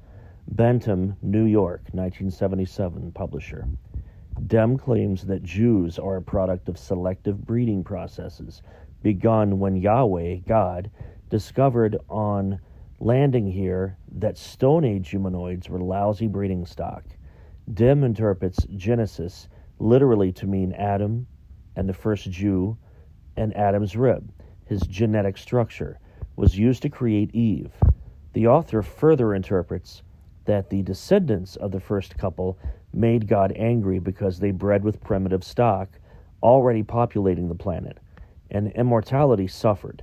Bantam, 0.47 1.15
New 1.23 1.45
York, 1.45 1.81
1977, 1.91 3.11
publisher. 3.13 3.67
Dem 4.45 4.77
claims 4.77 5.25
that 5.25 5.41
Jews 5.41 5.97
are 5.97 6.17
a 6.17 6.21
product 6.21 6.69
of 6.69 6.77
selective 6.77 7.45
breeding 7.45 7.83
processes 7.83 8.61
begun 9.01 9.59
when 9.59 9.75
Yahweh, 9.75 10.37
God, 10.47 10.91
discovered 11.29 11.97
on 12.09 12.59
landing 12.99 13.47
here 13.47 13.97
that 14.11 14.37
Stone 14.37 14.85
Age 14.85 15.09
humanoids 15.09 15.67
were 15.67 15.81
lousy 15.81 16.27
breeding 16.27 16.65
stock. 16.65 17.03
Dem 17.73 18.03
interprets 18.03 18.67
Genesis 18.75 19.49
literally 19.79 20.31
to 20.33 20.45
mean 20.45 20.73
Adam 20.73 21.25
and 21.75 21.87
the 21.87 21.93
first 21.93 22.29
Jew 22.29 22.77
and 23.37 23.55
Adam's 23.55 23.95
rib, 23.95 24.31
his 24.65 24.81
genetic 24.81 25.37
structure, 25.37 25.99
was 26.35 26.57
used 26.57 26.81
to 26.83 26.89
create 26.89 27.33
Eve. 27.35 27.71
The 28.33 28.47
author 28.47 28.81
further 28.81 29.33
interprets 29.33 30.03
that 30.45 30.69
the 30.69 30.81
descendants 30.81 31.55
of 31.55 31.71
the 31.71 31.79
first 31.79 32.17
couple 32.17 32.57
made 32.93 33.27
God 33.27 33.53
angry 33.55 33.99
because 33.99 34.39
they 34.39 34.51
bred 34.51 34.83
with 34.83 35.03
primitive 35.03 35.43
stock 35.43 35.99
already 36.43 36.83
populating 36.83 37.47
the 37.47 37.55
planet, 37.55 37.97
and 38.49 38.71
immortality 38.71 39.47
suffered. 39.47 40.01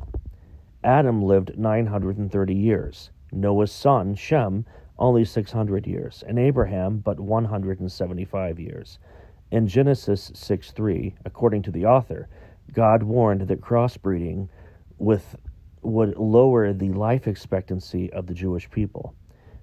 Adam 0.84 1.22
lived 1.22 1.58
930 1.58 2.54
years, 2.54 3.10
Noah's 3.32 3.72
son, 3.72 4.14
Shem, 4.14 4.64
only 4.98 5.24
600 5.24 5.86
years, 5.86 6.24
and 6.26 6.38
Abraham 6.38 6.98
but 6.98 7.20
175 7.20 8.60
years. 8.60 8.98
In 9.50 9.66
Genesis 9.66 10.30
6 10.34 10.72
3, 10.72 11.14
according 11.24 11.62
to 11.62 11.70
the 11.70 11.86
author, 11.86 12.28
God 12.72 13.02
warned 13.02 13.48
that 13.48 13.62
crossbreeding 13.62 14.48
with, 14.98 15.36
would 15.80 16.16
lower 16.18 16.74
the 16.74 16.92
life 16.92 17.26
expectancy 17.26 18.12
of 18.12 18.26
the 18.26 18.34
Jewish 18.34 18.70
people. 18.70 19.14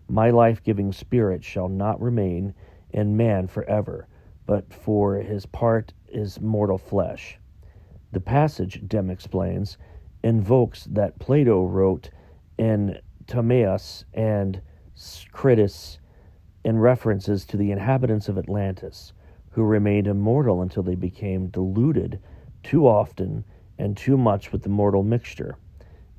My 0.07 0.31
life 0.31 0.63
giving 0.63 0.91
spirit 0.91 1.43
shall 1.43 1.69
not 1.69 2.01
remain 2.01 2.55
in 2.91 3.15
man 3.15 3.47
forever, 3.47 4.07
but 4.47 4.73
for 4.73 5.15
his 5.17 5.45
part 5.45 5.93
is 6.07 6.41
mortal 6.41 6.77
flesh. 6.79 7.37
The 8.11 8.19
passage, 8.19 8.81
Dem 8.87 9.09
explains, 9.09 9.77
invokes 10.23 10.85
that 10.85 11.19
Plato 11.19 11.65
wrote 11.65 12.09
in 12.57 12.99
Timaeus 13.27 14.05
and 14.13 14.61
Critias 15.31 15.99
in 16.63 16.79
references 16.79 17.45
to 17.45 17.57
the 17.57 17.71
inhabitants 17.71 18.29
of 18.29 18.37
Atlantis, 18.39 19.13
who 19.55 19.63
remained 19.63 20.05
immortal 20.05 20.61
until 20.61 20.83
they 20.83 20.95
became 20.95 21.47
diluted 21.47 22.19
too 22.61 22.85
often 22.85 23.41
and 23.77 23.95
too 23.95 24.17
much 24.17 24.51
with 24.51 24.61
the 24.63 24.69
mortal 24.69 25.01
mixture, 25.01 25.55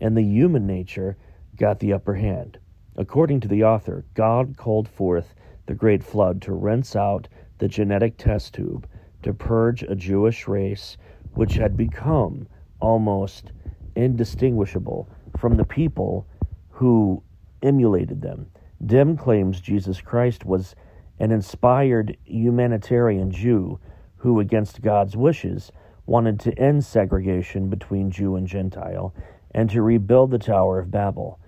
and 0.00 0.16
the 0.16 0.22
human 0.22 0.66
nature 0.66 1.18
got 1.54 1.78
the 1.78 1.92
upper 1.92 2.14
hand. 2.14 2.58
According 2.96 3.40
to 3.40 3.48
the 3.48 3.62
author, 3.62 4.06
God 4.14 4.56
called 4.56 4.88
forth 4.88 5.34
the 5.66 5.74
great 5.74 6.02
flood 6.02 6.40
to 6.42 6.54
rinse 6.54 6.96
out 6.96 7.28
the 7.58 7.68
genetic 7.68 8.16
test 8.16 8.54
tube, 8.54 8.88
to 9.22 9.34
purge 9.34 9.82
a 9.82 9.94
Jewish 9.94 10.48
race 10.48 10.96
which 11.34 11.56
had 11.56 11.76
become 11.76 12.48
almost 12.80 13.52
indistinguishable 13.96 15.10
from 15.36 15.58
the 15.58 15.64
people 15.66 16.26
who 16.70 17.22
emulated 17.62 18.22
them. 18.22 18.46
Dem 18.86 19.14
claims 19.14 19.60
Jesus 19.60 20.00
Christ 20.00 20.46
was 20.46 20.74
an 21.18 21.30
inspired 21.30 22.16
humanitarian 22.24 23.30
Jew 23.30 23.78
who, 24.18 24.40
against 24.40 24.82
God's 24.82 25.16
wishes, 25.16 25.72
wanted 26.04 26.38
to 26.40 26.58
end 26.58 26.84
segregation 26.84 27.68
between 27.68 28.10
Jew 28.10 28.36
and 28.36 28.46
Gentile 28.46 29.14
and 29.52 29.70
to 29.70 29.82
rebuild 29.82 30.30
the 30.30 30.38
Tower 30.38 30.78
of 30.78 30.90
Babel 30.90 31.38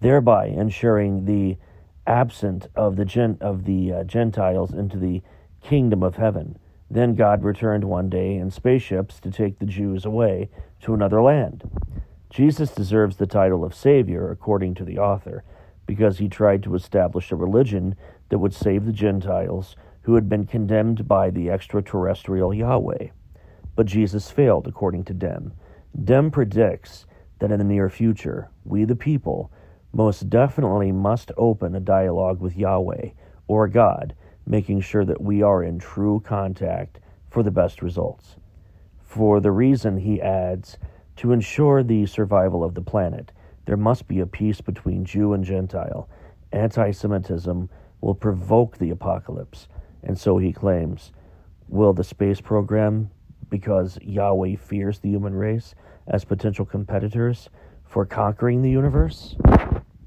thereby 0.00 0.46
ensuring 0.46 1.24
the 1.24 1.56
absent 2.06 2.68
of 2.76 2.96
the 2.96 3.04
gen- 3.04 3.38
of 3.40 3.64
the 3.64 3.92
uh, 3.92 4.04
Gentiles 4.04 4.72
into 4.72 4.98
the 4.98 5.22
kingdom 5.60 6.02
of 6.02 6.16
heaven. 6.16 6.58
Then 6.90 7.14
God 7.14 7.42
returned 7.42 7.84
one 7.84 8.08
day 8.08 8.36
in 8.36 8.50
spaceships 8.50 9.18
to 9.20 9.30
take 9.30 9.58
the 9.58 9.66
Jews 9.66 10.04
away 10.04 10.50
to 10.82 10.94
another 10.94 11.20
land. 11.20 11.68
Jesus 12.30 12.70
deserves 12.70 13.16
the 13.16 13.26
title 13.26 13.64
of 13.64 13.74
Savior, 13.74 14.30
according 14.30 14.74
to 14.74 14.84
the 14.84 14.98
author, 14.98 15.42
because 15.86 16.18
he 16.18 16.28
tried 16.28 16.62
to 16.64 16.74
establish 16.74 17.30
a 17.30 17.36
religion 17.36 17.94
that 18.28 18.38
would 18.38 18.52
save 18.52 18.84
the 18.84 18.92
Gentiles 18.92 19.76
who 20.02 20.14
had 20.14 20.28
been 20.28 20.46
condemned 20.46 21.08
by 21.08 21.30
the 21.30 21.50
extraterrestrial 21.50 22.52
Yahweh. 22.52 23.08
But 23.74 23.86
Jesus 23.86 24.30
failed, 24.30 24.66
according 24.66 25.04
to 25.04 25.14
Dem. 25.14 25.52
Dem 26.04 26.30
predicts 26.30 27.06
that 27.38 27.50
in 27.50 27.58
the 27.58 27.64
near 27.64 27.88
future, 27.88 28.50
we 28.64 28.84
the 28.84 28.96
people 28.96 29.50
most 29.92 30.28
definitely 30.28 30.92
must 30.92 31.32
open 31.36 31.74
a 31.74 31.80
dialogue 31.80 32.40
with 32.40 32.56
Yahweh 32.56 33.10
or 33.48 33.68
God, 33.68 34.14
making 34.46 34.80
sure 34.80 35.04
that 35.04 35.20
we 35.20 35.42
are 35.42 35.62
in 35.62 35.78
true 35.78 36.20
contact 36.24 36.98
for 37.30 37.42
the 37.42 37.50
best 37.50 37.82
results. 37.82 38.36
For 39.02 39.40
the 39.40 39.50
reason, 39.50 39.98
he 39.98 40.20
adds, 40.20 40.78
to 41.16 41.32
ensure 41.32 41.82
the 41.82 42.06
survival 42.06 42.62
of 42.62 42.74
the 42.74 42.82
planet, 42.82 43.32
there 43.66 43.76
must 43.76 44.08
be 44.08 44.20
a 44.20 44.26
peace 44.26 44.60
between 44.60 45.04
Jew 45.04 45.32
and 45.32 45.44
Gentile. 45.44 46.08
Anti 46.52 46.92
Semitism 46.92 47.68
will 48.00 48.14
provoke 48.14 48.78
the 48.78 48.90
apocalypse, 48.90 49.68
and 50.02 50.18
so 50.18 50.38
he 50.38 50.52
claims. 50.52 51.12
Will 51.68 51.92
the 51.92 52.04
space 52.04 52.40
program, 52.40 53.10
because 53.50 53.98
Yahweh 54.00 54.56
fears 54.56 55.00
the 55.00 55.10
human 55.10 55.34
race 55.34 55.74
as 56.06 56.24
potential 56.24 56.64
competitors 56.64 57.48
for 57.84 58.06
conquering 58.06 58.62
the 58.62 58.70
universe? 58.70 59.36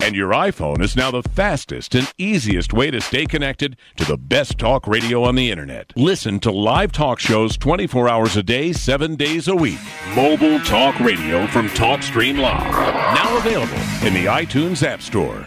And 0.00 0.14
your 0.14 0.30
iPhone 0.30 0.82
is 0.82 0.96
now 0.96 1.10
the 1.10 1.22
fastest 1.22 1.94
and 1.94 2.12
easiest 2.18 2.72
way 2.72 2.90
to 2.90 3.00
stay 3.00 3.26
connected 3.26 3.76
to 3.96 4.04
the 4.04 4.18
best 4.18 4.58
talk 4.58 4.86
radio 4.86 5.24
on 5.24 5.34
the 5.34 5.50
internet. 5.50 5.92
Listen 5.96 6.38
to 6.40 6.50
live 6.50 6.92
talk 6.92 7.18
shows 7.18 7.56
24 7.56 8.08
hours 8.08 8.36
a 8.36 8.42
day, 8.42 8.72
7 8.72 9.16
days 9.16 9.48
a 9.48 9.56
week. 9.56 9.80
Mobile 10.14 10.58
talk 10.60 10.98
radio 11.00 11.46
from 11.46 11.68
TalkStream 11.68 12.38
Live. 12.38 12.70
Now 12.70 13.36
available 13.38 14.06
in 14.06 14.14
the 14.14 14.26
iTunes 14.26 14.82
App 14.82 15.00
Store. 15.00 15.46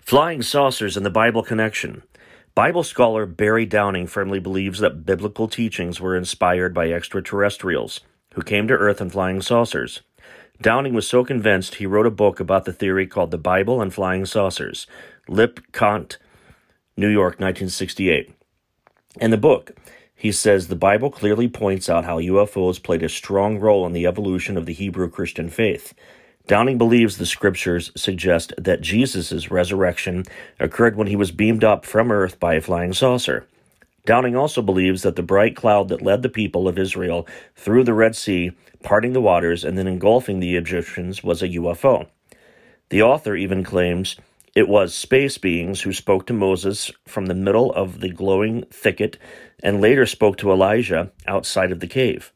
Flying 0.00 0.42
saucers 0.42 0.96
and 0.96 1.06
the 1.06 1.10
Bible 1.10 1.42
connection. 1.42 2.02
Bible 2.54 2.82
scholar 2.82 3.24
Barry 3.24 3.64
Downing 3.64 4.06
firmly 4.06 4.38
believes 4.38 4.78
that 4.80 5.06
biblical 5.06 5.48
teachings 5.48 6.00
were 6.00 6.14
inspired 6.14 6.74
by 6.74 6.92
extraterrestrials 6.92 8.00
who 8.34 8.42
came 8.42 8.68
to 8.68 8.74
Earth 8.74 9.00
in 9.00 9.08
flying 9.08 9.40
saucers. 9.40 10.02
Downing 10.62 10.94
was 10.94 11.08
so 11.08 11.24
convinced 11.24 11.74
he 11.74 11.86
wrote 11.86 12.06
a 12.06 12.10
book 12.10 12.38
about 12.38 12.66
the 12.66 12.72
theory 12.72 13.04
called 13.04 13.32
The 13.32 13.38
Bible 13.38 13.82
and 13.82 13.92
Flying 13.92 14.24
Saucers, 14.24 14.86
Lip 15.26 15.58
Kant, 15.72 16.18
New 16.96 17.08
York, 17.08 17.40
1968. 17.40 18.32
In 19.20 19.32
the 19.32 19.36
book, 19.36 19.72
he 20.14 20.30
says 20.30 20.68
the 20.68 20.76
Bible 20.76 21.10
clearly 21.10 21.48
points 21.48 21.90
out 21.90 22.04
how 22.04 22.20
UFOs 22.20 22.80
played 22.80 23.02
a 23.02 23.08
strong 23.08 23.58
role 23.58 23.84
in 23.86 23.92
the 23.92 24.06
evolution 24.06 24.56
of 24.56 24.66
the 24.66 24.72
Hebrew 24.72 25.10
Christian 25.10 25.50
faith. 25.50 25.94
Downing 26.46 26.78
believes 26.78 27.16
the 27.16 27.26
scriptures 27.26 27.90
suggest 27.96 28.52
that 28.56 28.82
Jesus' 28.82 29.50
resurrection 29.50 30.22
occurred 30.60 30.94
when 30.94 31.08
he 31.08 31.16
was 31.16 31.32
beamed 31.32 31.64
up 31.64 31.84
from 31.84 32.12
earth 32.12 32.38
by 32.38 32.54
a 32.54 32.60
flying 32.60 32.92
saucer. 32.92 33.48
Downing 34.04 34.34
also 34.34 34.62
believes 34.62 35.02
that 35.02 35.14
the 35.14 35.22
bright 35.22 35.54
cloud 35.54 35.88
that 35.88 36.02
led 36.02 36.22
the 36.22 36.28
people 36.28 36.66
of 36.66 36.78
Israel 36.78 37.26
through 37.54 37.84
the 37.84 37.94
Red 37.94 38.16
Sea, 38.16 38.50
parting 38.82 39.12
the 39.12 39.20
waters 39.20 39.64
and 39.64 39.78
then 39.78 39.86
engulfing 39.86 40.40
the 40.40 40.56
Egyptians, 40.56 41.22
was 41.22 41.40
a 41.40 41.48
UFO. 41.50 42.08
The 42.88 43.02
author 43.02 43.36
even 43.36 43.62
claims 43.62 44.16
it 44.54 44.68
was 44.68 44.92
space 44.92 45.38
beings 45.38 45.82
who 45.82 45.92
spoke 45.92 46.26
to 46.26 46.32
Moses 46.32 46.90
from 47.06 47.26
the 47.26 47.34
middle 47.34 47.72
of 47.72 48.00
the 48.00 48.10
glowing 48.10 48.64
thicket 48.70 49.18
and 49.62 49.80
later 49.80 50.04
spoke 50.04 50.36
to 50.38 50.50
Elijah 50.50 51.12
outside 51.26 51.70
of 51.70 51.80
the 51.80 51.86
cave, 51.86 52.32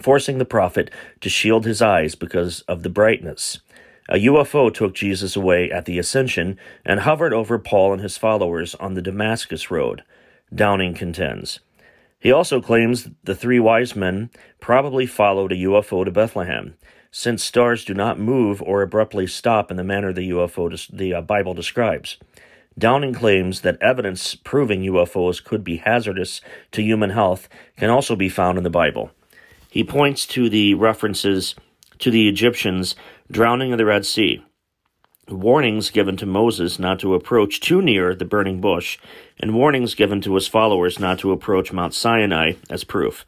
forcing 0.00 0.38
the 0.38 0.44
prophet 0.44 0.90
to 1.20 1.28
shield 1.28 1.66
his 1.66 1.82
eyes 1.82 2.14
because 2.14 2.62
of 2.62 2.82
the 2.82 2.88
brightness. 2.88 3.60
A 4.08 4.14
UFO 4.14 4.72
took 4.72 4.94
Jesus 4.94 5.36
away 5.36 5.70
at 5.70 5.84
the 5.84 5.98
ascension 5.98 6.58
and 6.84 7.00
hovered 7.00 7.34
over 7.34 7.58
Paul 7.58 7.92
and 7.92 8.00
his 8.00 8.16
followers 8.16 8.74
on 8.76 8.94
the 8.94 9.02
Damascus 9.02 9.70
Road, 9.70 10.02
Downing 10.54 10.94
contends. 10.94 11.60
He 12.18 12.32
also 12.32 12.60
claims 12.60 13.08
the 13.22 13.34
three 13.34 13.60
wise 13.60 13.94
men 13.94 14.30
probably 14.60 15.06
followed 15.06 15.52
a 15.52 15.56
UFO 15.56 16.04
to 16.04 16.10
Bethlehem 16.10 16.74
since 17.10 17.42
stars 17.42 17.84
do 17.84 17.94
not 17.94 18.18
move 18.18 18.62
or 18.62 18.82
abruptly 18.82 19.26
stop 19.26 19.70
in 19.70 19.76
the 19.76 19.84
manner 19.84 20.12
the 20.12 20.30
UFO 20.30 20.70
des- 20.70 20.94
the 20.94 21.14
uh, 21.14 21.20
Bible 21.20 21.54
describes. 21.54 22.18
Downing 22.78 23.14
claims 23.14 23.62
that 23.62 23.80
evidence 23.80 24.34
proving 24.34 24.82
UFOs 24.82 25.42
could 25.42 25.64
be 25.64 25.78
hazardous 25.78 26.40
to 26.72 26.82
human 26.82 27.10
health 27.10 27.48
can 27.76 27.90
also 27.90 28.14
be 28.14 28.28
found 28.28 28.56
in 28.58 28.64
the 28.64 28.70
Bible. 28.70 29.10
He 29.70 29.82
points 29.82 30.26
to 30.26 30.48
the 30.48 30.74
references 30.74 31.54
to 31.98 32.10
the 32.10 32.28
Egyptians 32.28 32.94
drowning 33.30 33.72
in 33.72 33.78
the 33.78 33.84
Red 33.84 34.06
Sea, 34.06 34.44
warnings 35.28 35.90
given 35.90 36.16
to 36.16 36.26
Moses 36.26 36.78
not 36.78 36.98
to 37.00 37.14
approach 37.14 37.60
too 37.60 37.82
near 37.82 38.14
the 38.14 38.24
burning 38.24 38.60
bush, 38.60 38.98
and 39.38 39.54
warnings 39.54 39.94
given 39.94 40.20
to 40.22 40.34
his 40.34 40.48
followers 40.48 40.98
not 40.98 41.18
to 41.20 41.32
approach 41.32 41.72
Mount 41.72 41.94
Sinai 41.94 42.52
as 42.70 42.84
proof. 42.84 43.24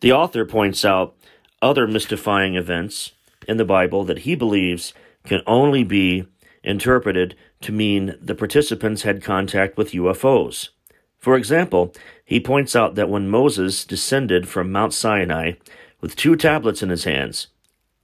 The 0.00 0.12
author 0.12 0.44
points 0.44 0.84
out 0.84 1.14
other 1.60 1.86
mystifying 1.86 2.56
events 2.56 3.12
in 3.48 3.56
the 3.56 3.64
Bible 3.64 4.04
that 4.04 4.20
he 4.20 4.34
believes 4.34 4.92
can 5.24 5.42
only 5.46 5.84
be 5.84 6.26
interpreted 6.64 7.36
to 7.60 7.72
mean 7.72 8.16
the 8.20 8.34
participants 8.34 9.02
had 9.02 9.22
contact 9.22 9.76
with 9.76 9.92
UFOs. 9.92 10.70
For 11.18 11.36
example, 11.36 11.94
he 12.24 12.40
points 12.40 12.74
out 12.74 12.96
that 12.96 13.08
when 13.08 13.28
Moses 13.28 13.84
descended 13.84 14.48
from 14.48 14.72
Mount 14.72 14.92
Sinai 14.92 15.52
with 16.00 16.16
two 16.16 16.34
tablets 16.34 16.82
in 16.82 16.88
his 16.88 17.04
hands, 17.04 17.46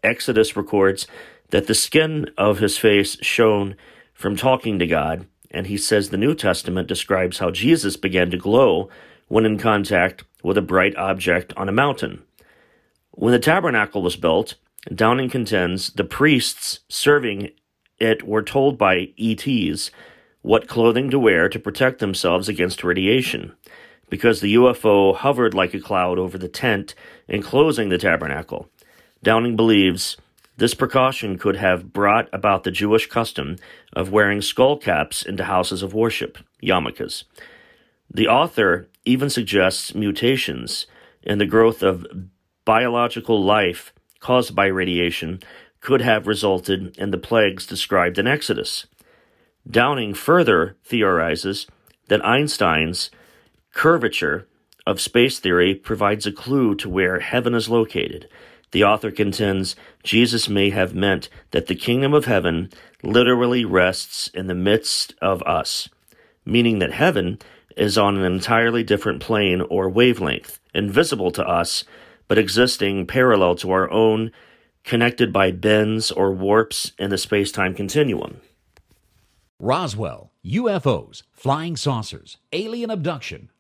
Exodus 0.04 0.56
records 0.56 1.08
that 1.50 1.66
the 1.66 1.74
skin 1.74 2.30
of 2.36 2.58
his 2.58 2.78
face 2.78 3.16
shone 3.22 3.76
from 4.12 4.36
talking 4.36 4.78
to 4.78 4.86
God, 4.86 5.26
and 5.50 5.66
he 5.66 5.76
says 5.76 6.10
the 6.10 6.16
New 6.16 6.34
Testament 6.34 6.88
describes 6.88 7.38
how 7.38 7.50
Jesus 7.50 7.96
began 7.96 8.30
to 8.30 8.36
glow 8.36 8.88
when 9.28 9.46
in 9.46 9.58
contact 9.58 10.24
with 10.42 10.58
a 10.58 10.62
bright 10.62 10.96
object 10.96 11.52
on 11.56 11.68
a 11.68 11.72
mountain. 11.72 12.22
When 13.12 13.32
the 13.32 13.38
tabernacle 13.38 14.02
was 14.02 14.16
built, 14.16 14.54
Downing 14.94 15.28
contends 15.28 15.90
the 15.92 16.04
priests 16.04 16.80
serving 16.88 17.50
it 17.98 18.26
were 18.26 18.42
told 18.42 18.78
by 18.78 19.12
ETs 19.18 19.90
what 20.42 20.68
clothing 20.68 21.10
to 21.10 21.18
wear 21.18 21.48
to 21.48 21.58
protect 21.58 21.98
themselves 21.98 22.48
against 22.48 22.84
radiation, 22.84 23.52
because 24.08 24.40
the 24.40 24.54
UFO 24.54 25.14
hovered 25.14 25.52
like 25.52 25.74
a 25.74 25.80
cloud 25.80 26.18
over 26.18 26.38
the 26.38 26.48
tent 26.48 26.94
enclosing 27.26 27.88
the 27.88 27.98
tabernacle. 27.98 28.68
Downing 29.22 29.56
believes 29.56 30.16
this 30.58 30.74
precaution 30.74 31.38
could 31.38 31.56
have 31.56 31.92
brought 31.92 32.28
about 32.32 32.64
the 32.64 32.72
Jewish 32.72 33.06
custom 33.08 33.56
of 33.92 34.12
wearing 34.12 34.42
skull 34.42 34.76
caps 34.76 35.22
into 35.22 35.44
houses 35.44 35.82
of 35.82 35.94
worship, 35.94 36.36
yarmulkes. 36.62 37.24
The 38.12 38.26
author 38.26 38.88
even 39.04 39.30
suggests 39.30 39.94
mutations 39.94 40.86
in 41.22 41.38
the 41.38 41.46
growth 41.46 41.82
of 41.82 42.06
biological 42.64 43.42
life 43.42 43.92
caused 44.18 44.54
by 44.54 44.66
radiation 44.66 45.40
could 45.80 46.00
have 46.00 46.26
resulted 46.26 46.98
in 46.98 47.12
the 47.12 47.18
plagues 47.18 47.64
described 47.64 48.18
in 48.18 48.26
Exodus. 48.26 48.86
Downing 49.70 50.12
further 50.12 50.76
theorizes 50.84 51.68
that 52.08 52.24
Einstein's 52.24 53.10
curvature 53.74 54.48
of 54.86 55.00
space 55.00 55.38
theory 55.38 55.74
provides 55.74 56.26
a 56.26 56.32
clue 56.32 56.74
to 56.74 56.88
where 56.88 57.20
heaven 57.20 57.54
is 57.54 57.68
located. 57.68 58.28
The 58.70 58.84
author 58.84 59.10
contends 59.10 59.76
Jesus 60.02 60.48
may 60.48 60.70
have 60.70 60.94
meant 60.94 61.28
that 61.52 61.66
the 61.66 61.74
kingdom 61.74 62.12
of 62.14 62.26
heaven 62.26 62.70
literally 63.02 63.64
rests 63.64 64.28
in 64.28 64.46
the 64.46 64.54
midst 64.54 65.14
of 65.22 65.42
us, 65.42 65.88
meaning 66.44 66.78
that 66.80 66.92
heaven 66.92 67.38
is 67.76 67.96
on 67.96 68.16
an 68.16 68.24
entirely 68.24 68.82
different 68.82 69.20
plane 69.20 69.60
or 69.62 69.88
wavelength, 69.88 70.58
invisible 70.74 71.30
to 71.30 71.46
us 71.46 71.84
but 72.28 72.38
existing 72.38 73.06
parallel 73.06 73.56
to 73.56 73.72
our 73.72 73.90
own, 73.90 74.30
connected 74.84 75.32
by 75.32 75.50
bends 75.50 76.12
or 76.12 76.30
warps 76.30 76.92
in 76.98 77.10
the 77.10 77.18
space 77.18 77.50
time 77.50 77.74
continuum. 77.74 78.40
Roswell, 79.58 80.30
UFOs, 80.44 81.24
flying 81.32 81.76
saucers, 81.76 82.36
alien 82.52 82.90
abduction. 82.90 83.50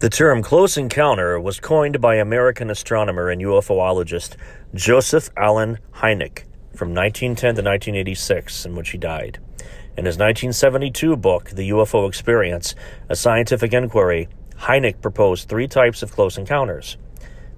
The 0.00 0.08
term 0.08 0.42
close 0.42 0.76
encounter 0.76 1.40
was 1.40 1.58
coined 1.58 2.00
by 2.00 2.14
American 2.14 2.70
astronomer 2.70 3.30
and 3.30 3.42
UFOologist 3.42 4.36
Joseph 4.72 5.28
Allen 5.36 5.78
Hynek 5.94 6.44
from 6.72 6.94
1910 6.94 7.56
to 7.56 7.62
1986, 7.62 8.64
in 8.64 8.76
which 8.76 8.90
he 8.90 8.98
died. 8.98 9.40
In 9.96 10.04
his 10.04 10.16
1972 10.16 11.16
book, 11.16 11.50
The 11.50 11.70
UFO 11.70 12.06
Experience 12.06 12.76
A 13.08 13.16
Scientific 13.16 13.72
Inquiry, 13.72 14.28
Hynek 14.56 15.02
proposed 15.02 15.48
three 15.48 15.66
types 15.66 16.00
of 16.04 16.12
close 16.12 16.38
encounters. 16.38 16.96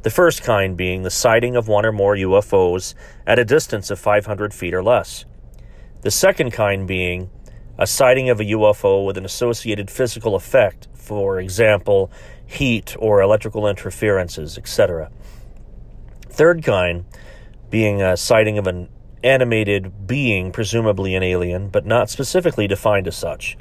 The 0.00 0.08
first 0.08 0.42
kind 0.42 0.78
being 0.78 1.02
the 1.02 1.10
sighting 1.10 1.56
of 1.56 1.68
one 1.68 1.84
or 1.84 1.92
more 1.92 2.16
UFOs 2.16 2.94
at 3.26 3.38
a 3.38 3.44
distance 3.44 3.90
of 3.90 3.98
500 3.98 4.54
feet 4.54 4.72
or 4.72 4.82
less. 4.82 5.26
The 6.00 6.10
second 6.10 6.52
kind 6.52 6.88
being 6.88 7.28
a 7.76 7.86
sighting 7.86 8.30
of 8.30 8.40
a 8.40 8.44
UFO 8.44 9.04
with 9.04 9.18
an 9.18 9.26
associated 9.26 9.90
physical 9.90 10.34
effect, 10.34 10.88
for 11.10 11.40
example, 11.40 12.08
heat 12.46 12.94
or 13.00 13.20
electrical 13.20 13.66
interferences, 13.66 14.56
etc. 14.56 15.10
Third 16.28 16.62
kind 16.62 17.04
being 17.68 18.00
a 18.00 18.16
sighting 18.16 18.58
of 18.58 18.68
an 18.68 18.88
animated 19.24 20.06
being, 20.06 20.52
presumably 20.52 21.16
an 21.16 21.24
alien, 21.24 21.68
but 21.68 21.84
not 21.84 22.08
specifically 22.08 22.68
defined 22.68 23.08
as 23.08 23.16
such. 23.16 23.58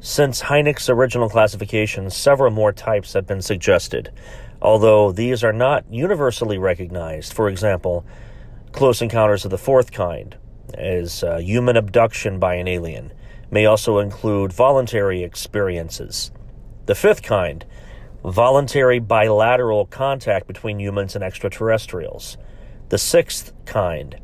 Since 0.00 0.42
Hynek's 0.42 0.88
original 0.88 1.28
classification, 1.28 2.10
several 2.10 2.50
more 2.50 2.72
types 2.72 3.12
have 3.12 3.24
been 3.24 3.40
suggested, 3.40 4.10
although 4.60 5.12
these 5.12 5.44
are 5.44 5.52
not 5.52 5.84
universally 5.88 6.58
recognized. 6.58 7.32
For 7.32 7.48
example, 7.48 8.04
close 8.72 9.00
encounters 9.00 9.44
of 9.44 9.52
the 9.52 9.58
fourth 9.58 9.92
kind, 9.92 10.36
as 10.74 11.22
uh, 11.22 11.38
human 11.38 11.76
abduction 11.76 12.40
by 12.40 12.56
an 12.56 12.66
alien, 12.66 13.12
may 13.48 13.66
also 13.66 13.98
include 13.98 14.52
voluntary 14.52 15.22
experiences. 15.22 16.30
The 16.90 16.96
fifth 16.96 17.22
kind, 17.22 17.64
voluntary 18.24 18.98
bilateral 18.98 19.86
contact 19.86 20.48
between 20.48 20.80
humans 20.80 21.14
and 21.14 21.22
extraterrestrials. 21.22 22.36
The 22.88 22.98
sixth 22.98 23.52
kind, 23.64 24.16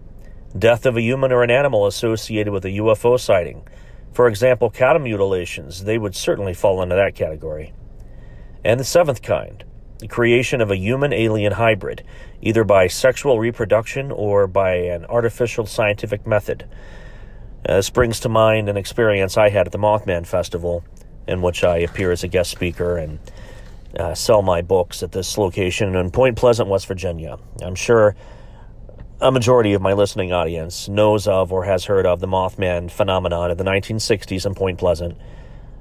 death 0.59 0.85
of 0.85 0.97
a 0.97 1.01
human 1.01 1.31
or 1.31 1.45
an 1.45 1.51
animal 1.53 1.87
associated 1.87 2.53
with 2.53 2.65
a 2.65 2.71
UFO 2.71 3.21
sighting. 3.21 3.69
For 4.13 4.27
example, 4.27 4.69
cattle 4.69 5.01
mutilations, 5.01 5.85
they 5.85 5.97
would 5.97 6.17
certainly 6.17 6.55
fall 6.55 6.83
into 6.83 6.97
that 6.97 7.15
category. 7.15 7.73
And 8.65 8.81
the 8.81 8.85
seventh 8.85 9.23
kind, 9.23 9.63
the 10.01 10.09
creation 10.09 10.61
of 10.61 10.73
a 10.73 10.77
human 10.77 11.13
alien 11.13 11.53
hybrid, 11.53 12.03
either 12.43 12.65
by 12.65 12.89
sexual 12.89 13.39
reproduction 13.39 14.11
or 14.11 14.49
by 14.49 14.75
an 14.75 15.05
artificial 15.05 15.67
scientific 15.67 16.27
method. 16.27 16.69
Uh, 17.65 17.77
this 17.77 17.91
brings 17.91 18.19
to 18.19 18.29
mind 18.29 18.69
an 18.69 18.77
experience 18.77 19.37
I 19.37 19.51
had 19.51 19.67
at 19.67 19.73
the 19.73 19.79
Mothman 19.79 20.27
Festival, 20.27 20.83
in 21.27 21.43
which 21.43 21.65
I 21.65 21.79
appear 21.79 22.13
as 22.13 22.25
a 22.25 22.29
guest 22.29 22.51
speaker 22.51 22.97
and 22.97 23.19
uh, 23.99 24.15
sell 24.15 24.43
my 24.43 24.63
books 24.63 25.03
at 25.03 25.13
this 25.13 25.39
location 25.39 25.95
in 25.95 26.11
Point 26.11 26.37
Pleasant, 26.37 26.69
West 26.69 26.87
Virginia. 26.87 27.39
I'm 27.63 27.75
sure 27.75 28.15
a 29.21 29.33
majority 29.33 29.73
of 29.73 29.81
my 29.81 29.95
listening 29.95 30.33
audience 30.33 30.89
knows 30.89 31.27
of 31.27 31.53
or 31.53 31.65
has 31.65 31.87
heard 31.87 32.05
of 32.05 32.21
the 32.21 32.27
Mothman 32.27 32.91
phenomenon 32.91 33.51
of 33.51 33.59
the 33.59 33.65
1960s 33.65 34.45
in 34.45 34.55
Point 34.55 34.79
Pleasant. 34.79 35.17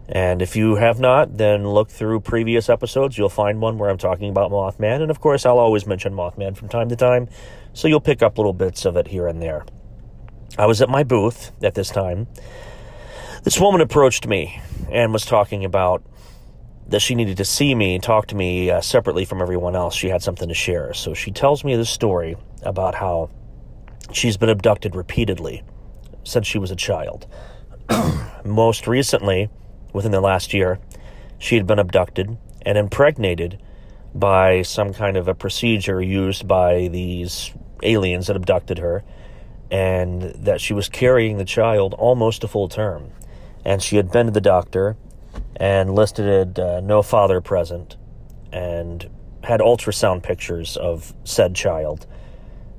And 0.08 0.42
if 0.42 0.56
you 0.56 0.76
have 0.76 1.00
not, 1.00 1.38
then 1.38 1.68
look 1.68 1.90
through 1.90 2.22
previous 2.22 2.70
episodes. 2.70 3.18
You'll 3.18 3.28
find 3.28 3.60
one 3.60 3.78
where 3.78 3.90
I'm 3.90 3.98
talking 3.98 4.30
about 4.30 4.52
Mothman. 4.52 5.02
And 5.02 5.10
of 5.10 5.20
course, 5.20 5.46
I'll 5.46 5.58
always 5.58 5.86
mention 5.86 6.14
Mothman 6.14 6.56
from 6.56 6.70
time 6.70 6.90
to 6.90 6.96
time, 6.96 7.28
so 7.74 7.88
you'll 7.88 8.00
pick 8.00 8.22
up 8.22 8.38
little 8.38 8.54
bits 8.54 8.86
of 8.86 8.96
it 8.98 9.08
here 9.08 9.28
and 9.28 9.42
there. 9.42 9.66
I 10.58 10.68
was 10.68 10.82
at 10.82 10.90
my 10.90 11.04
booth 11.04 11.52
at 11.62 11.74
this 11.74 11.90
time. 11.90 12.28
This 13.44 13.60
woman 13.60 13.82
approached 13.82 14.28
me 14.28 14.62
and 14.92 15.14
was 15.14 15.26
talking 15.26 15.66
about 15.66 16.04
that 16.88 17.02
she 17.02 17.16
needed 17.16 17.38
to 17.38 17.46
see 17.46 17.74
me 17.74 17.96
and 17.96 18.04
talk 18.04 18.28
to 18.28 18.36
me 18.36 18.70
uh, 18.70 18.82
separately 18.82 19.26
from 19.26 19.42
everyone 19.42 19.76
else. 19.76 19.96
She 19.96 20.10
had 20.10 20.22
something 20.22 20.48
to 20.48 20.54
share. 20.54 20.94
So 20.94 21.14
she 21.14 21.32
tells 21.32 21.64
me 21.64 21.76
this 21.76 21.90
story 21.90 22.36
about 22.62 22.96
how 22.96 23.30
she's 24.12 24.38
been 24.38 24.50
abducted 24.50 24.96
repeatedly 24.96 25.64
since 26.24 26.46
she 26.46 26.60
was 26.60 26.72
a 26.72 26.76
child. 26.76 27.28
Most 28.46 28.88
recently, 28.88 29.50
within 29.94 30.12
the 30.12 30.22
last 30.22 30.54
year, 30.54 30.80
she 31.40 31.56
had 31.56 31.66
been 31.66 31.80
abducted 31.80 32.38
and 32.62 32.78
impregnated 32.78 33.60
by 34.14 34.62
some 34.62 34.94
kind 34.94 35.18
of 35.18 35.28
a 35.28 35.36
procedure 35.36 36.02
used 36.02 36.48
by 36.48 36.88
these 36.88 37.52
aliens 37.84 38.28
that 38.28 38.36
abducted 38.36 38.78
her, 38.78 39.04
and 39.70 40.22
that 40.22 40.62
she 40.62 40.74
was 40.74 40.88
carrying 40.88 41.38
the 41.38 41.46
child 41.46 41.94
almost 41.96 42.44
a 42.44 42.48
full 42.48 42.70
term. 42.70 43.12
And 43.66 43.82
she 43.82 43.98
had 43.98 44.12
been 44.12 44.28
to 44.28 44.32
the 44.32 44.42
doctor 44.42 44.96
and 45.56 45.96
listed 45.96 46.60
uh, 46.60 46.82
no 46.82 47.02
father 47.02 47.42
present 47.42 47.98
and 48.52 49.10
had 49.44 49.60
ultrasound 49.60 50.24
pictures 50.24 50.78
of 50.78 51.14
said 51.24 51.56
child. 51.56 52.06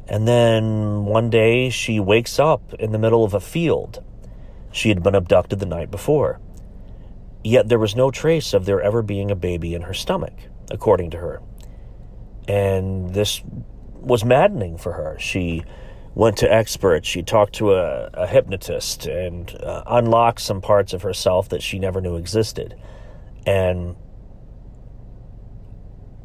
And 0.09 0.27
then 0.27 1.05
one 1.05 1.31
day 1.31 1.69
she 1.71 1.99
wakes 1.99 2.39
up 2.39 2.73
in 2.75 2.93
the 2.93 2.99
middle 2.99 3.25
of 3.25 3.35
a 3.35 3.41
field. 3.41 4.03
She 4.73 4.89
had 4.89 5.03
been 5.03 5.15
abducted 5.15 5.59
the 5.59 5.67
night 5.67 5.91
before. 5.91 6.41
Yet 7.43 7.69
there 7.69 7.79
was 7.79 7.97
no 7.97 8.11
trace 8.11 8.55
of 8.55 8.67
there 8.67 8.81
ever 8.81 9.03
being 9.03 9.31
a 9.31 9.37
baby 9.37 9.75
in 9.75 9.83
her 9.83 9.95
stomach, 9.95 10.35
according 10.71 11.11
to 11.11 11.19
her. 11.19 11.41
And 12.49 13.13
this 13.15 13.43
was 13.95 14.25
maddening 14.25 14.79
for 14.79 14.93
her. 14.93 15.17
She 15.19 15.65
went 16.17 16.37
to 16.39 16.53
experts, 16.53 17.07
she 17.07 17.23
talked 17.23 17.55
to 17.55 17.75
a, 17.75 18.11
a 18.15 18.27
hypnotist, 18.27 19.07
and 19.07 19.55
uh, 19.63 19.85
unlocked 19.87 20.41
some 20.41 20.61
parts 20.61 20.93
of 20.93 21.03
herself 21.03 21.49
that 21.51 21.63
she 21.63 21.79
never 21.79 22.01
knew 22.01 22.17
existed. 22.17 22.75
And 23.47 23.95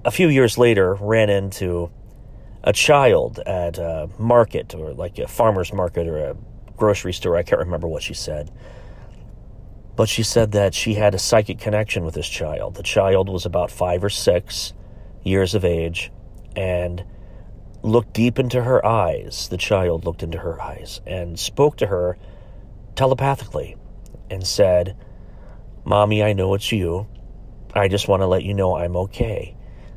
a 0.04 0.10
few 0.10 0.30
years 0.30 0.58
later, 0.58 0.95
ran 0.95 1.30
into 1.30 1.91
a 2.63 2.73
child 2.73 3.38
at 3.45 3.77
a 3.77 4.10
market 4.17 4.73
or 4.73 4.93
like 4.93 5.19
a 5.19 5.27
farmer's 5.27 5.71
market 5.71 6.08
or 6.08 6.17
a 6.17 6.38
grocery 6.75 7.13
store. 7.13 7.36
I 7.36 7.43
can't 7.43 7.60
remember 7.60 7.88
what 7.88 8.01
she 8.01 8.15
said 8.15 8.51
but 9.95 10.10
she 10.10 10.23
said 10.23 10.51
that 10.54 10.73
she 10.73 10.95
had 10.95 11.13
a 11.13 11.19
psychic 11.19 11.60
connection 11.60 12.04
with 12.04 12.15
this 12.15 12.27
child. 12.27 12.75
The 12.75 12.84
child 12.84 13.30
was 13.30 13.45
about 13.45 13.69
five 13.69 14.04
or 14.04 14.10
six 14.10 14.73
years 15.23 15.54
of 15.54 15.63
age 15.63 16.12
and 16.56 17.04
looked 17.84 18.13
deep 18.13 18.39
into 18.39 18.63
her 18.63 18.86
eyes. 18.86 19.48
The 19.50 19.58
child 19.58 20.06
looked 20.06 20.24
into 20.24 20.38
her 20.38 20.62
eyes 20.62 21.02
and 21.06 21.39
spoke 21.39 21.78
to 21.78 21.88
her 21.88 22.17
telepathically 22.96 23.76
and 24.30 24.46
said, 24.46 24.96
Mommy, 25.84 26.24
I 26.24 26.34
know 26.34 26.54
it's 26.54 26.72
you. 26.72 27.08
I 27.74 27.88
just 27.88 28.08
want 28.08 28.22
to 28.22 28.28
let 28.28 28.44
you 28.44 28.54
know 28.54 28.76
I'm 28.76 28.96
okay. 28.98 29.56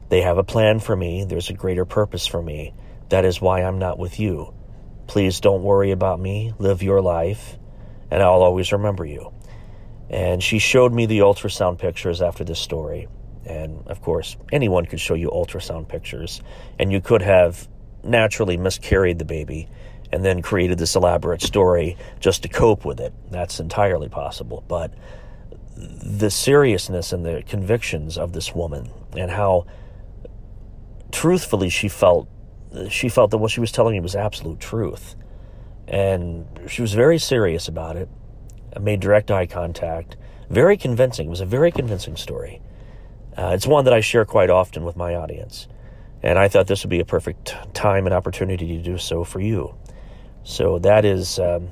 They 0.09 0.23
have 0.23 0.39
a 0.39 0.45
plan 0.45 0.81
for 0.81 0.95
me. 0.95 1.25
There's 1.25 1.51
a 1.51 1.55
greater 1.55 1.85
purpose 1.85 2.27
for 2.27 2.41
me. 2.41 2.75
That 3.09 3.25
is 3.25 3.41
why 3.41 3.63
I'm 3.63 3.79
not 3.79 3.99
with 3.99 4.19
you. 4.19 4.55
Please 5.07 5.41
don't 5.41 5.63
worry 5.63 5.91
about 5.91 6.21
me. 6.21 6.53
Live 6.59 6.83
your 6.83 7.03
life, 7.03 7.59
and 8.11 8.23
I'll 8.23 8.43
always 8.43 8.73
remember 8.73 9.05
you. 9.05 9.33
And 10.09 10.43
she 10.43 10.59
showed 10.59 10.93
me 10.93 11.07
the 11.07 11.21
ultrasound 11.21 11.79
pictures 11.79 12.23
after 12.23 12.45
this 12.45 12.59
story. 12.59 13.09
And 13.45 13.87
of 13.89 14.01
course, 14.01 14.37
anyone 14.53 14.87
could 14.87 15.01
show 15.01 15.15
you 15.15 15.31
ultrasound 15.31 15.89
pictures. 15.89 16.41
And 16.79 16.93
you 16.93 17.01
could 17.01 17.23
have 17.23 17.69
naturally 18.05 18.57
miscarried 18.57 19.19
the 19.19 19.25
baby 19.25 19.69
and 20.13 20.25
then 20.25 20.43
created 20.43 20.79
this 20.79 20.95
elaborate 20.95 21.43
story 21.43 21.97
just 22.21 22.43
to 22.43 22.49
cope 22.49 22.85
with 22.85 23.01
it. 23.01 23.13
That's 23.31 23.61
entirely 23.61 24.09
possible. 24.09 24.65
But 24.69 24.93
the 25.77 26.31
seriousness 26.31 27.13
and 27.13 27.25
the 27.25 27.43
convictions 27.47 28.17
of 28.17 28.33
this 28.33 28.55
woman 28.55 28.91
and 29.17 29.31
how 29.31 29.67
truthfully 31.11 31.69
she 31.69 31.89
felt 31.89 32.29
she 32.91 33.09
felt 33.09 33.31
that 33.31 33.39
what 33.39 33.53
she 33.53 33.61
was 33.61 33.71
telling 33.71 33.95
me 33.95 34.01
was 34.01 34.17
absolute 34.17 34.59
truth. 34.59 35.15
And 35.87 36.47
she 36.67 36.83
was 36.83 36.93
very 36.93 37.19
serious 37.19 37.69
about 37.69 37.97
it 37.97 38.09
made 38.81 39.01
direct 39.01 39.31
eye 39.31 39.47
contact. 39.47 40.17
Very 40.51 40.77
convincing. 40.77 41.27
It 41.27 41.31
was 41.31 41.41
a 41.41 41.47
very 41.47 41.73
convincing 41.73 42.17
story. 42.17 42.61
Uh, 43.37 43.53
it's 43.55 43.67
one 43.67 43.85
that 43.85 43.95
I 43.95 44.01
share 44.01 44.25
quite 44.25 44.51
often 44.51 44.85
with 44.85 44.97
my 44.97 45.15
audience. 45.15 45.67
And 46.25 46.39
I 46.39 46.49
thought 46.49 46.67
this 46.67 46.83
would 46.83 46.91
be 46.91 47.01
a 47.01 47.05
perfect 47.05 47.55
time 47.75 48.07
and 48.07 48.15
opportunity 48.15 48.67
to 48.79 48.83
do 48.83 48.97
so 48.97 49.25
for 49.25 49.41
you. 49.41 49.75
So 50.43 50.79
that 50.79 51.05
is 51.05 51.39
um, 51.39 51.69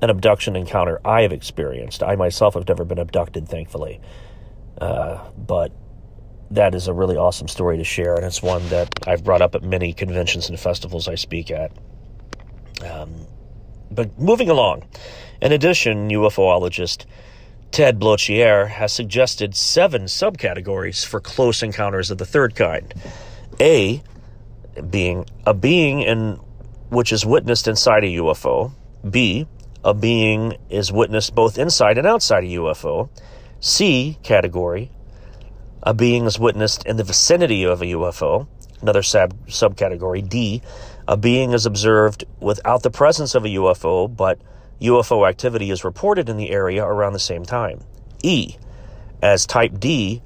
an 0.00 0.10
abduction 0.10 0.54
encounter 0.54 1.00
I 1.04 1.22
have 1.22 1.32
experienced. 1.32 2.02
I 2.02 2.14
myself 2.14 2.54
have 2.54 2.68
never 2.68 2.84
been 2.84 3.00
abducted, 3.00 3.48
thankfully. 3.48 4.00
Uh, 4.80 5.28
but 5.36 5.72
that 6.52 6.76
is 6.76 6.86
a 6.86 6.92
really 6.92 7.16
awesome 7.16 7.48
story 7.48 7.76
to 7.78 7.84
share, 7.84 8.14
and 8.14 8.24
it's 8.24 8.42
one 8.42 8.66
that 8.68 8.88
I've 9.08 9.24
brought 9.24 9.42
up 9.42 9.56
at 9.56 9.64
many 9.64 9.92
conventions 9.92 10.48
and 10.48 10.58
festivals 10.58 11.08
I 11.08 11.16
speak 11.16 11.50
at. 11.50 11.72
Um, 12.88 13.26
but 13.90 14.16
moving 14.18 14.50
along, 14.50 14.84
in 15.42 15.50
addition, 15.50 16.10
UFOologist 16.10 17.06
Ted 17.72 17.98
Bloecher 17.98 18.68
has 18.68 18.92
suggested 18.92 19.56
seven 19.56 20.04
subcategories 20.04 21.04
for 21.04 21.20
close 21.20 21.60
encounters 21.60 22.12
of 22.12 22.18
the 22.18 22.26
third 22.26 22.54
kind. 22.54 22.94
A 23.60 24.02
being 24.90 25.26
a 25.46 25.54
being 25.54 26.00
in 26.00 26.40
which 26.88 27.12
is 27.12 27.24
witnessed 27.26 27.68
inside 27.68 28.04
a 28.04 28.08
UFO. 28.08 28.72
B, 29.08 29.46
a 29.84 29.94
being 29.94 30.56
is 30.70 30.92
witnessed 30.92 31.34
both 31.34 31.58
inside 31.58 31.98
and 31.98 32.06
outside 32.06 32.44
a 32.44 32.48
UFO. 32.48 33.08
C 33.60 34.18
category, 34.22 34.90
a 35.82 35.94
being 35.94 36.24
is 36.24 36.38
witnessed 36.38 36.84
in 36.86 36.96
the 36.96 37.04
vicinity 37.04 37.64
of 37.64 37.82
a 37.82 37.86
UFO. 37.86 38.46
Another 38.80 39.02
sub 39.02 39.46
subcategory. 39.46 40.26
D, 40.28 40.62
a 41.06 41.16
being 41.16 41.52
is 41.52 41.66
observed 41.66 42.24
without 42.40 42.82
the 42.82 42.90
presence 42.90 43.34
of 43.34 43.44
a 43.44 43.48
UFO, 43.48 44.14
but 44.14 44.38
UFO 44.80 45.28
activity 45.28 45.70
is 45.70 45.84
reported 45.84 46.28
in 46.28 46.36
the 46.36 46.50
area 46.50 46.84
around 46.84 47.12
the 47.12 47.18
same 47.18 47.44
time. 47.44 47.80
E, 48.22 48.56
as 49.22 49.46
type 49.46 49.78
D, 49.78 50.22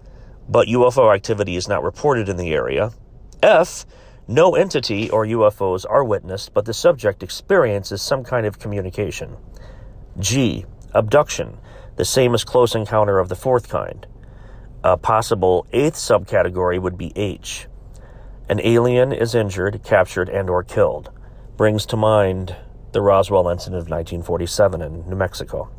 but 0.48 0.68
UFO 0.68 1.14
activity 1.14 1.56
is 1.56 1.68
not 1.68 1.82
reported 1.82 2.28
in 2.28 2.36
the 2.36 2.52
area. 2.52 2.92
F, 3.42 3.86
no 4.26 4.54
entity 4.54 5.08
or 5.08 5.24
UFOs 5.24 5.86
are 5.88 6.04
witnessed, 6.04 6.52
but 6.52 6.64
the 6.64 6.74
subject 6.74 7.22
experiences 7.22 8.02
some 8.02 8.24
kind 8.24 8.46
of 8.46 8.58
communication. 8.58 9.36
G, 10.18 10.66
abduction, 10.92 11.58
the 11.96 12.04
same 12.04 12.34
as 12.34 12.44
close 12.44 12.74
encounter 12.74 13.18
of 13.18 13.28
the 13.28 13.36
fourth 13.36 13.68
kind. 13.68 14.06
A 14.84 14.96
possible 14.96 15.66
eighth 15.72 15.94
subcategory 15.94 16.80
would 16.80 16.98
be 16.98 17.12
H. 17.16 17.66
An 18.48 18.60
alien 18.62 19.12
is 19.12 19.34
injured, 19.34 19.82
captured, 19.84 20.28
and 20.28 20.48
or 20.48 20.62
killed. 20.62 21.10
Brings 21.56 21.84
to 21.86 21.96
mind 21.96 22.56
the 22.92 23.00
Roswell 23.00 23.48
incident 23.48 23.80
of 23.80 23.90
1947 23.90 24.82
in 24.82 25.08
New 25.08 25.16
Mexico. 25.16 25.70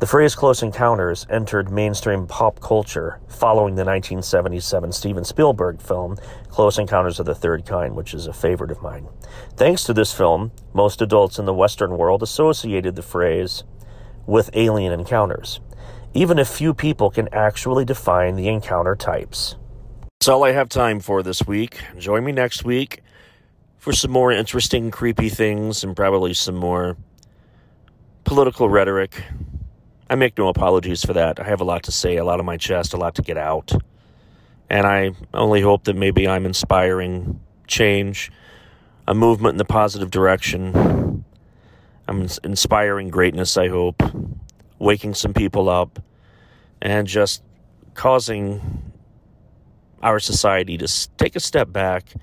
The 0.00 0.08
phrase 0.08 0.34
close 0.34 0.62
encounters 0.62 1.24
entered 1.30 1.70
mainstream 1.70 2.26
pop 2.26 2.58
culture 2.60 3.20
following 3.28 3.76
the 3.76 3.84
1977 3.84 4.90
Steven 4.90 5.24
Spielberg 5.24 5.80
film 5.80 6.18
Close 6.48 6.78
Encounters 6.78 7.20
of 7.20 7.26
the 7.26 7.34
Third 7.34 7.64
Kind, 7.64 7.94
which 7.94 8.12
is 8.12 8.26
a 8.26 8.32
favorite 8.32 8.72
of 8.72 8.82
mine. 8.82 9.06
Thanks 9.56 9.84
to 9.84 9.94
this 9.94 10.12
film, 10.12 10.50
most 10.72 11.00
adults 11.00 11.38
in 11.38 11.44
the 11.44 11.54
Western 11.54 11.96
world 11.96 12.24
associated 12.24 12.96
the 12.96 13.02
phrase 13.02 13.62
with 14.26 14.50
alien 14.54 14.92
encounters. 14.92 15.60
Even 16.12 16.40
if 16.40 16.48
few 16.48 16.74
people 16.74 17.08
can 17.08 17.32
actually 17.32 17.84
define 17.84 18.34
the 18.34 18.48
encounter 18.48 18.96
types. 18.96 19.54
That's 20.18 20.28
all 20.28 20.42
I 20.42 20.52
have 20.52 20.68
time 20.68 20.98
for 20.98 21.22
this 21.22 21.46
week. 21.46 21.78
Join 21.98 22.24
me 22.24 22.32
next 22.32 22.64
week 22.64 23.00
for 23.78 23.92
some 23.92 24.10
more 24.10 24.32
interesting, 24.32 24.90
creepy 24.90 25.28
things 25.28 25.84
and 25.84 25.94
probably 25.94 26.34
some 26.34 26.56
more 26.56 26.96
political 28.24 28.68
rhetoric. 28.68 29.22
I 30.14 30.16
make 30.16 30.38
no 30.38 30.46
apologies 30.46 31.04
for 31.04 31.12
that. 31.14 31.40
I 31.40 31.42
have 31.42 31.60
a 31.60 31.64
lot 31.64 31.82
to 31.82 31.90
say, 31.90 32.18
a 32.18 32.24
lot 32.24 32.38
on 32.38 32.46
my 32.46 32.56
chest, 32.56 32.94
a 32.94 32.96
lot 32.96 33.16
to 33.16 33.22
get 33.22 33.36
out. 33.36 33.72
And 34.70 34.86
I 34.86 35.10
only 35.34 35.60
hope 35.60 35.82
that 35.86 35.96
maybe 35.96 36.28
I'm 36.28 36.46
inspiring 36.46 37.40
change, 37.66 38.30
a 39.08 39.14
movement 39.14 39.54
in 39.54 39.58
the 39.58 39.64
positive 39.64 40.12
direction. 40.12 41.24
I'm 42.06 42.28
inspiring 42.44 43.08
greatness, 43.08 43.56
I 43.56 43.66
hope, 43.66 44.00
waking 44.78 45.14
some 45.14 45.34
people 45.34 45.68
up, 45.68 45.98
and 46.80 47.08
just 47.08 47.42
causing 47.94 48.92
our 50.00 50.20
society 50.20 50.78
to 50.78 51.08
take 51.16 51.34
a 51.34 51.40
step 51.40 51.72
back 51.72 52.14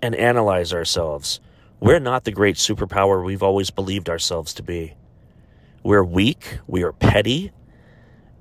and 0.00 0.14
analyze 0.14 0.72
ourselves. 0.72 1.40
We're 1.80 1.98
not 1.98 2.22
the 2.22 2.30
great 2.30 2.54
superpower 2.54 3.24
we've 3.24 3.42
always 3.42 3.72
believed 3.72 4.08
ourselves 4.08 4.54
to 4.54 4.62
be. 4.62 4.94
We're 5.86 6.02
weak, 6.02 6.58
we 6.66 6.82
are 6.82 6.90
petty, 6.90 7.52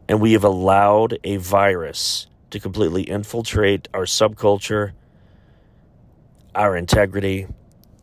and 0.10 0.19
we 0.19 0.34
have 0.34 0.43
allowed 0.43 1.19
a 1.23 1.38
virus 1.38 2.25
to 2.49 2.60
completely 2.60 3.03
infiltrate 3.03 3.88
our 3.93 4.05
subculture, 4.05 4.93
our 6.55 6.75
integrity, 6.75 7.45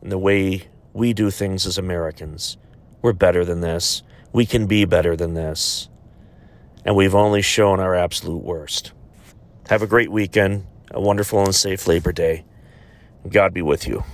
and 0.01 0.09
the 0.09 0.17
way 0.17 0.69
we 0.93 1.11
do 1.11 1.29
things 1.29 1.65
as 1.65 1.77
Americans. 1.77 2.55
We're 3.01 3.11
better 3.11 3.43
than 3.43 3.59
this. 3.59 4.01
We 4.31 4.45
can 4.45 4.65
be 4.65 4.85
better 4.85 5.13
than 5.17 5.33
this. 5.33 5.89
And 6.85 6.95
we've 6.95 7.13
only 7.13 7.41
shown 7.41 7.81
our 7.81 7.95
absolute 7.95 8.45
worst. 8.45 8.93
Have 9.67 9.81
a 9.81 9.87
great 9.87 10.09
weekend, 10.09 10.67
a 10.89 11.01
wonderful 11.01 11.43
and 11.43 11.53
safe 11.53 11.85
Labor 11.85 12.13
Day. 12.13 12.45
God 13.29 13.53
be 13.53 13.61
with 13.61 13.89
you. 13.89 14.05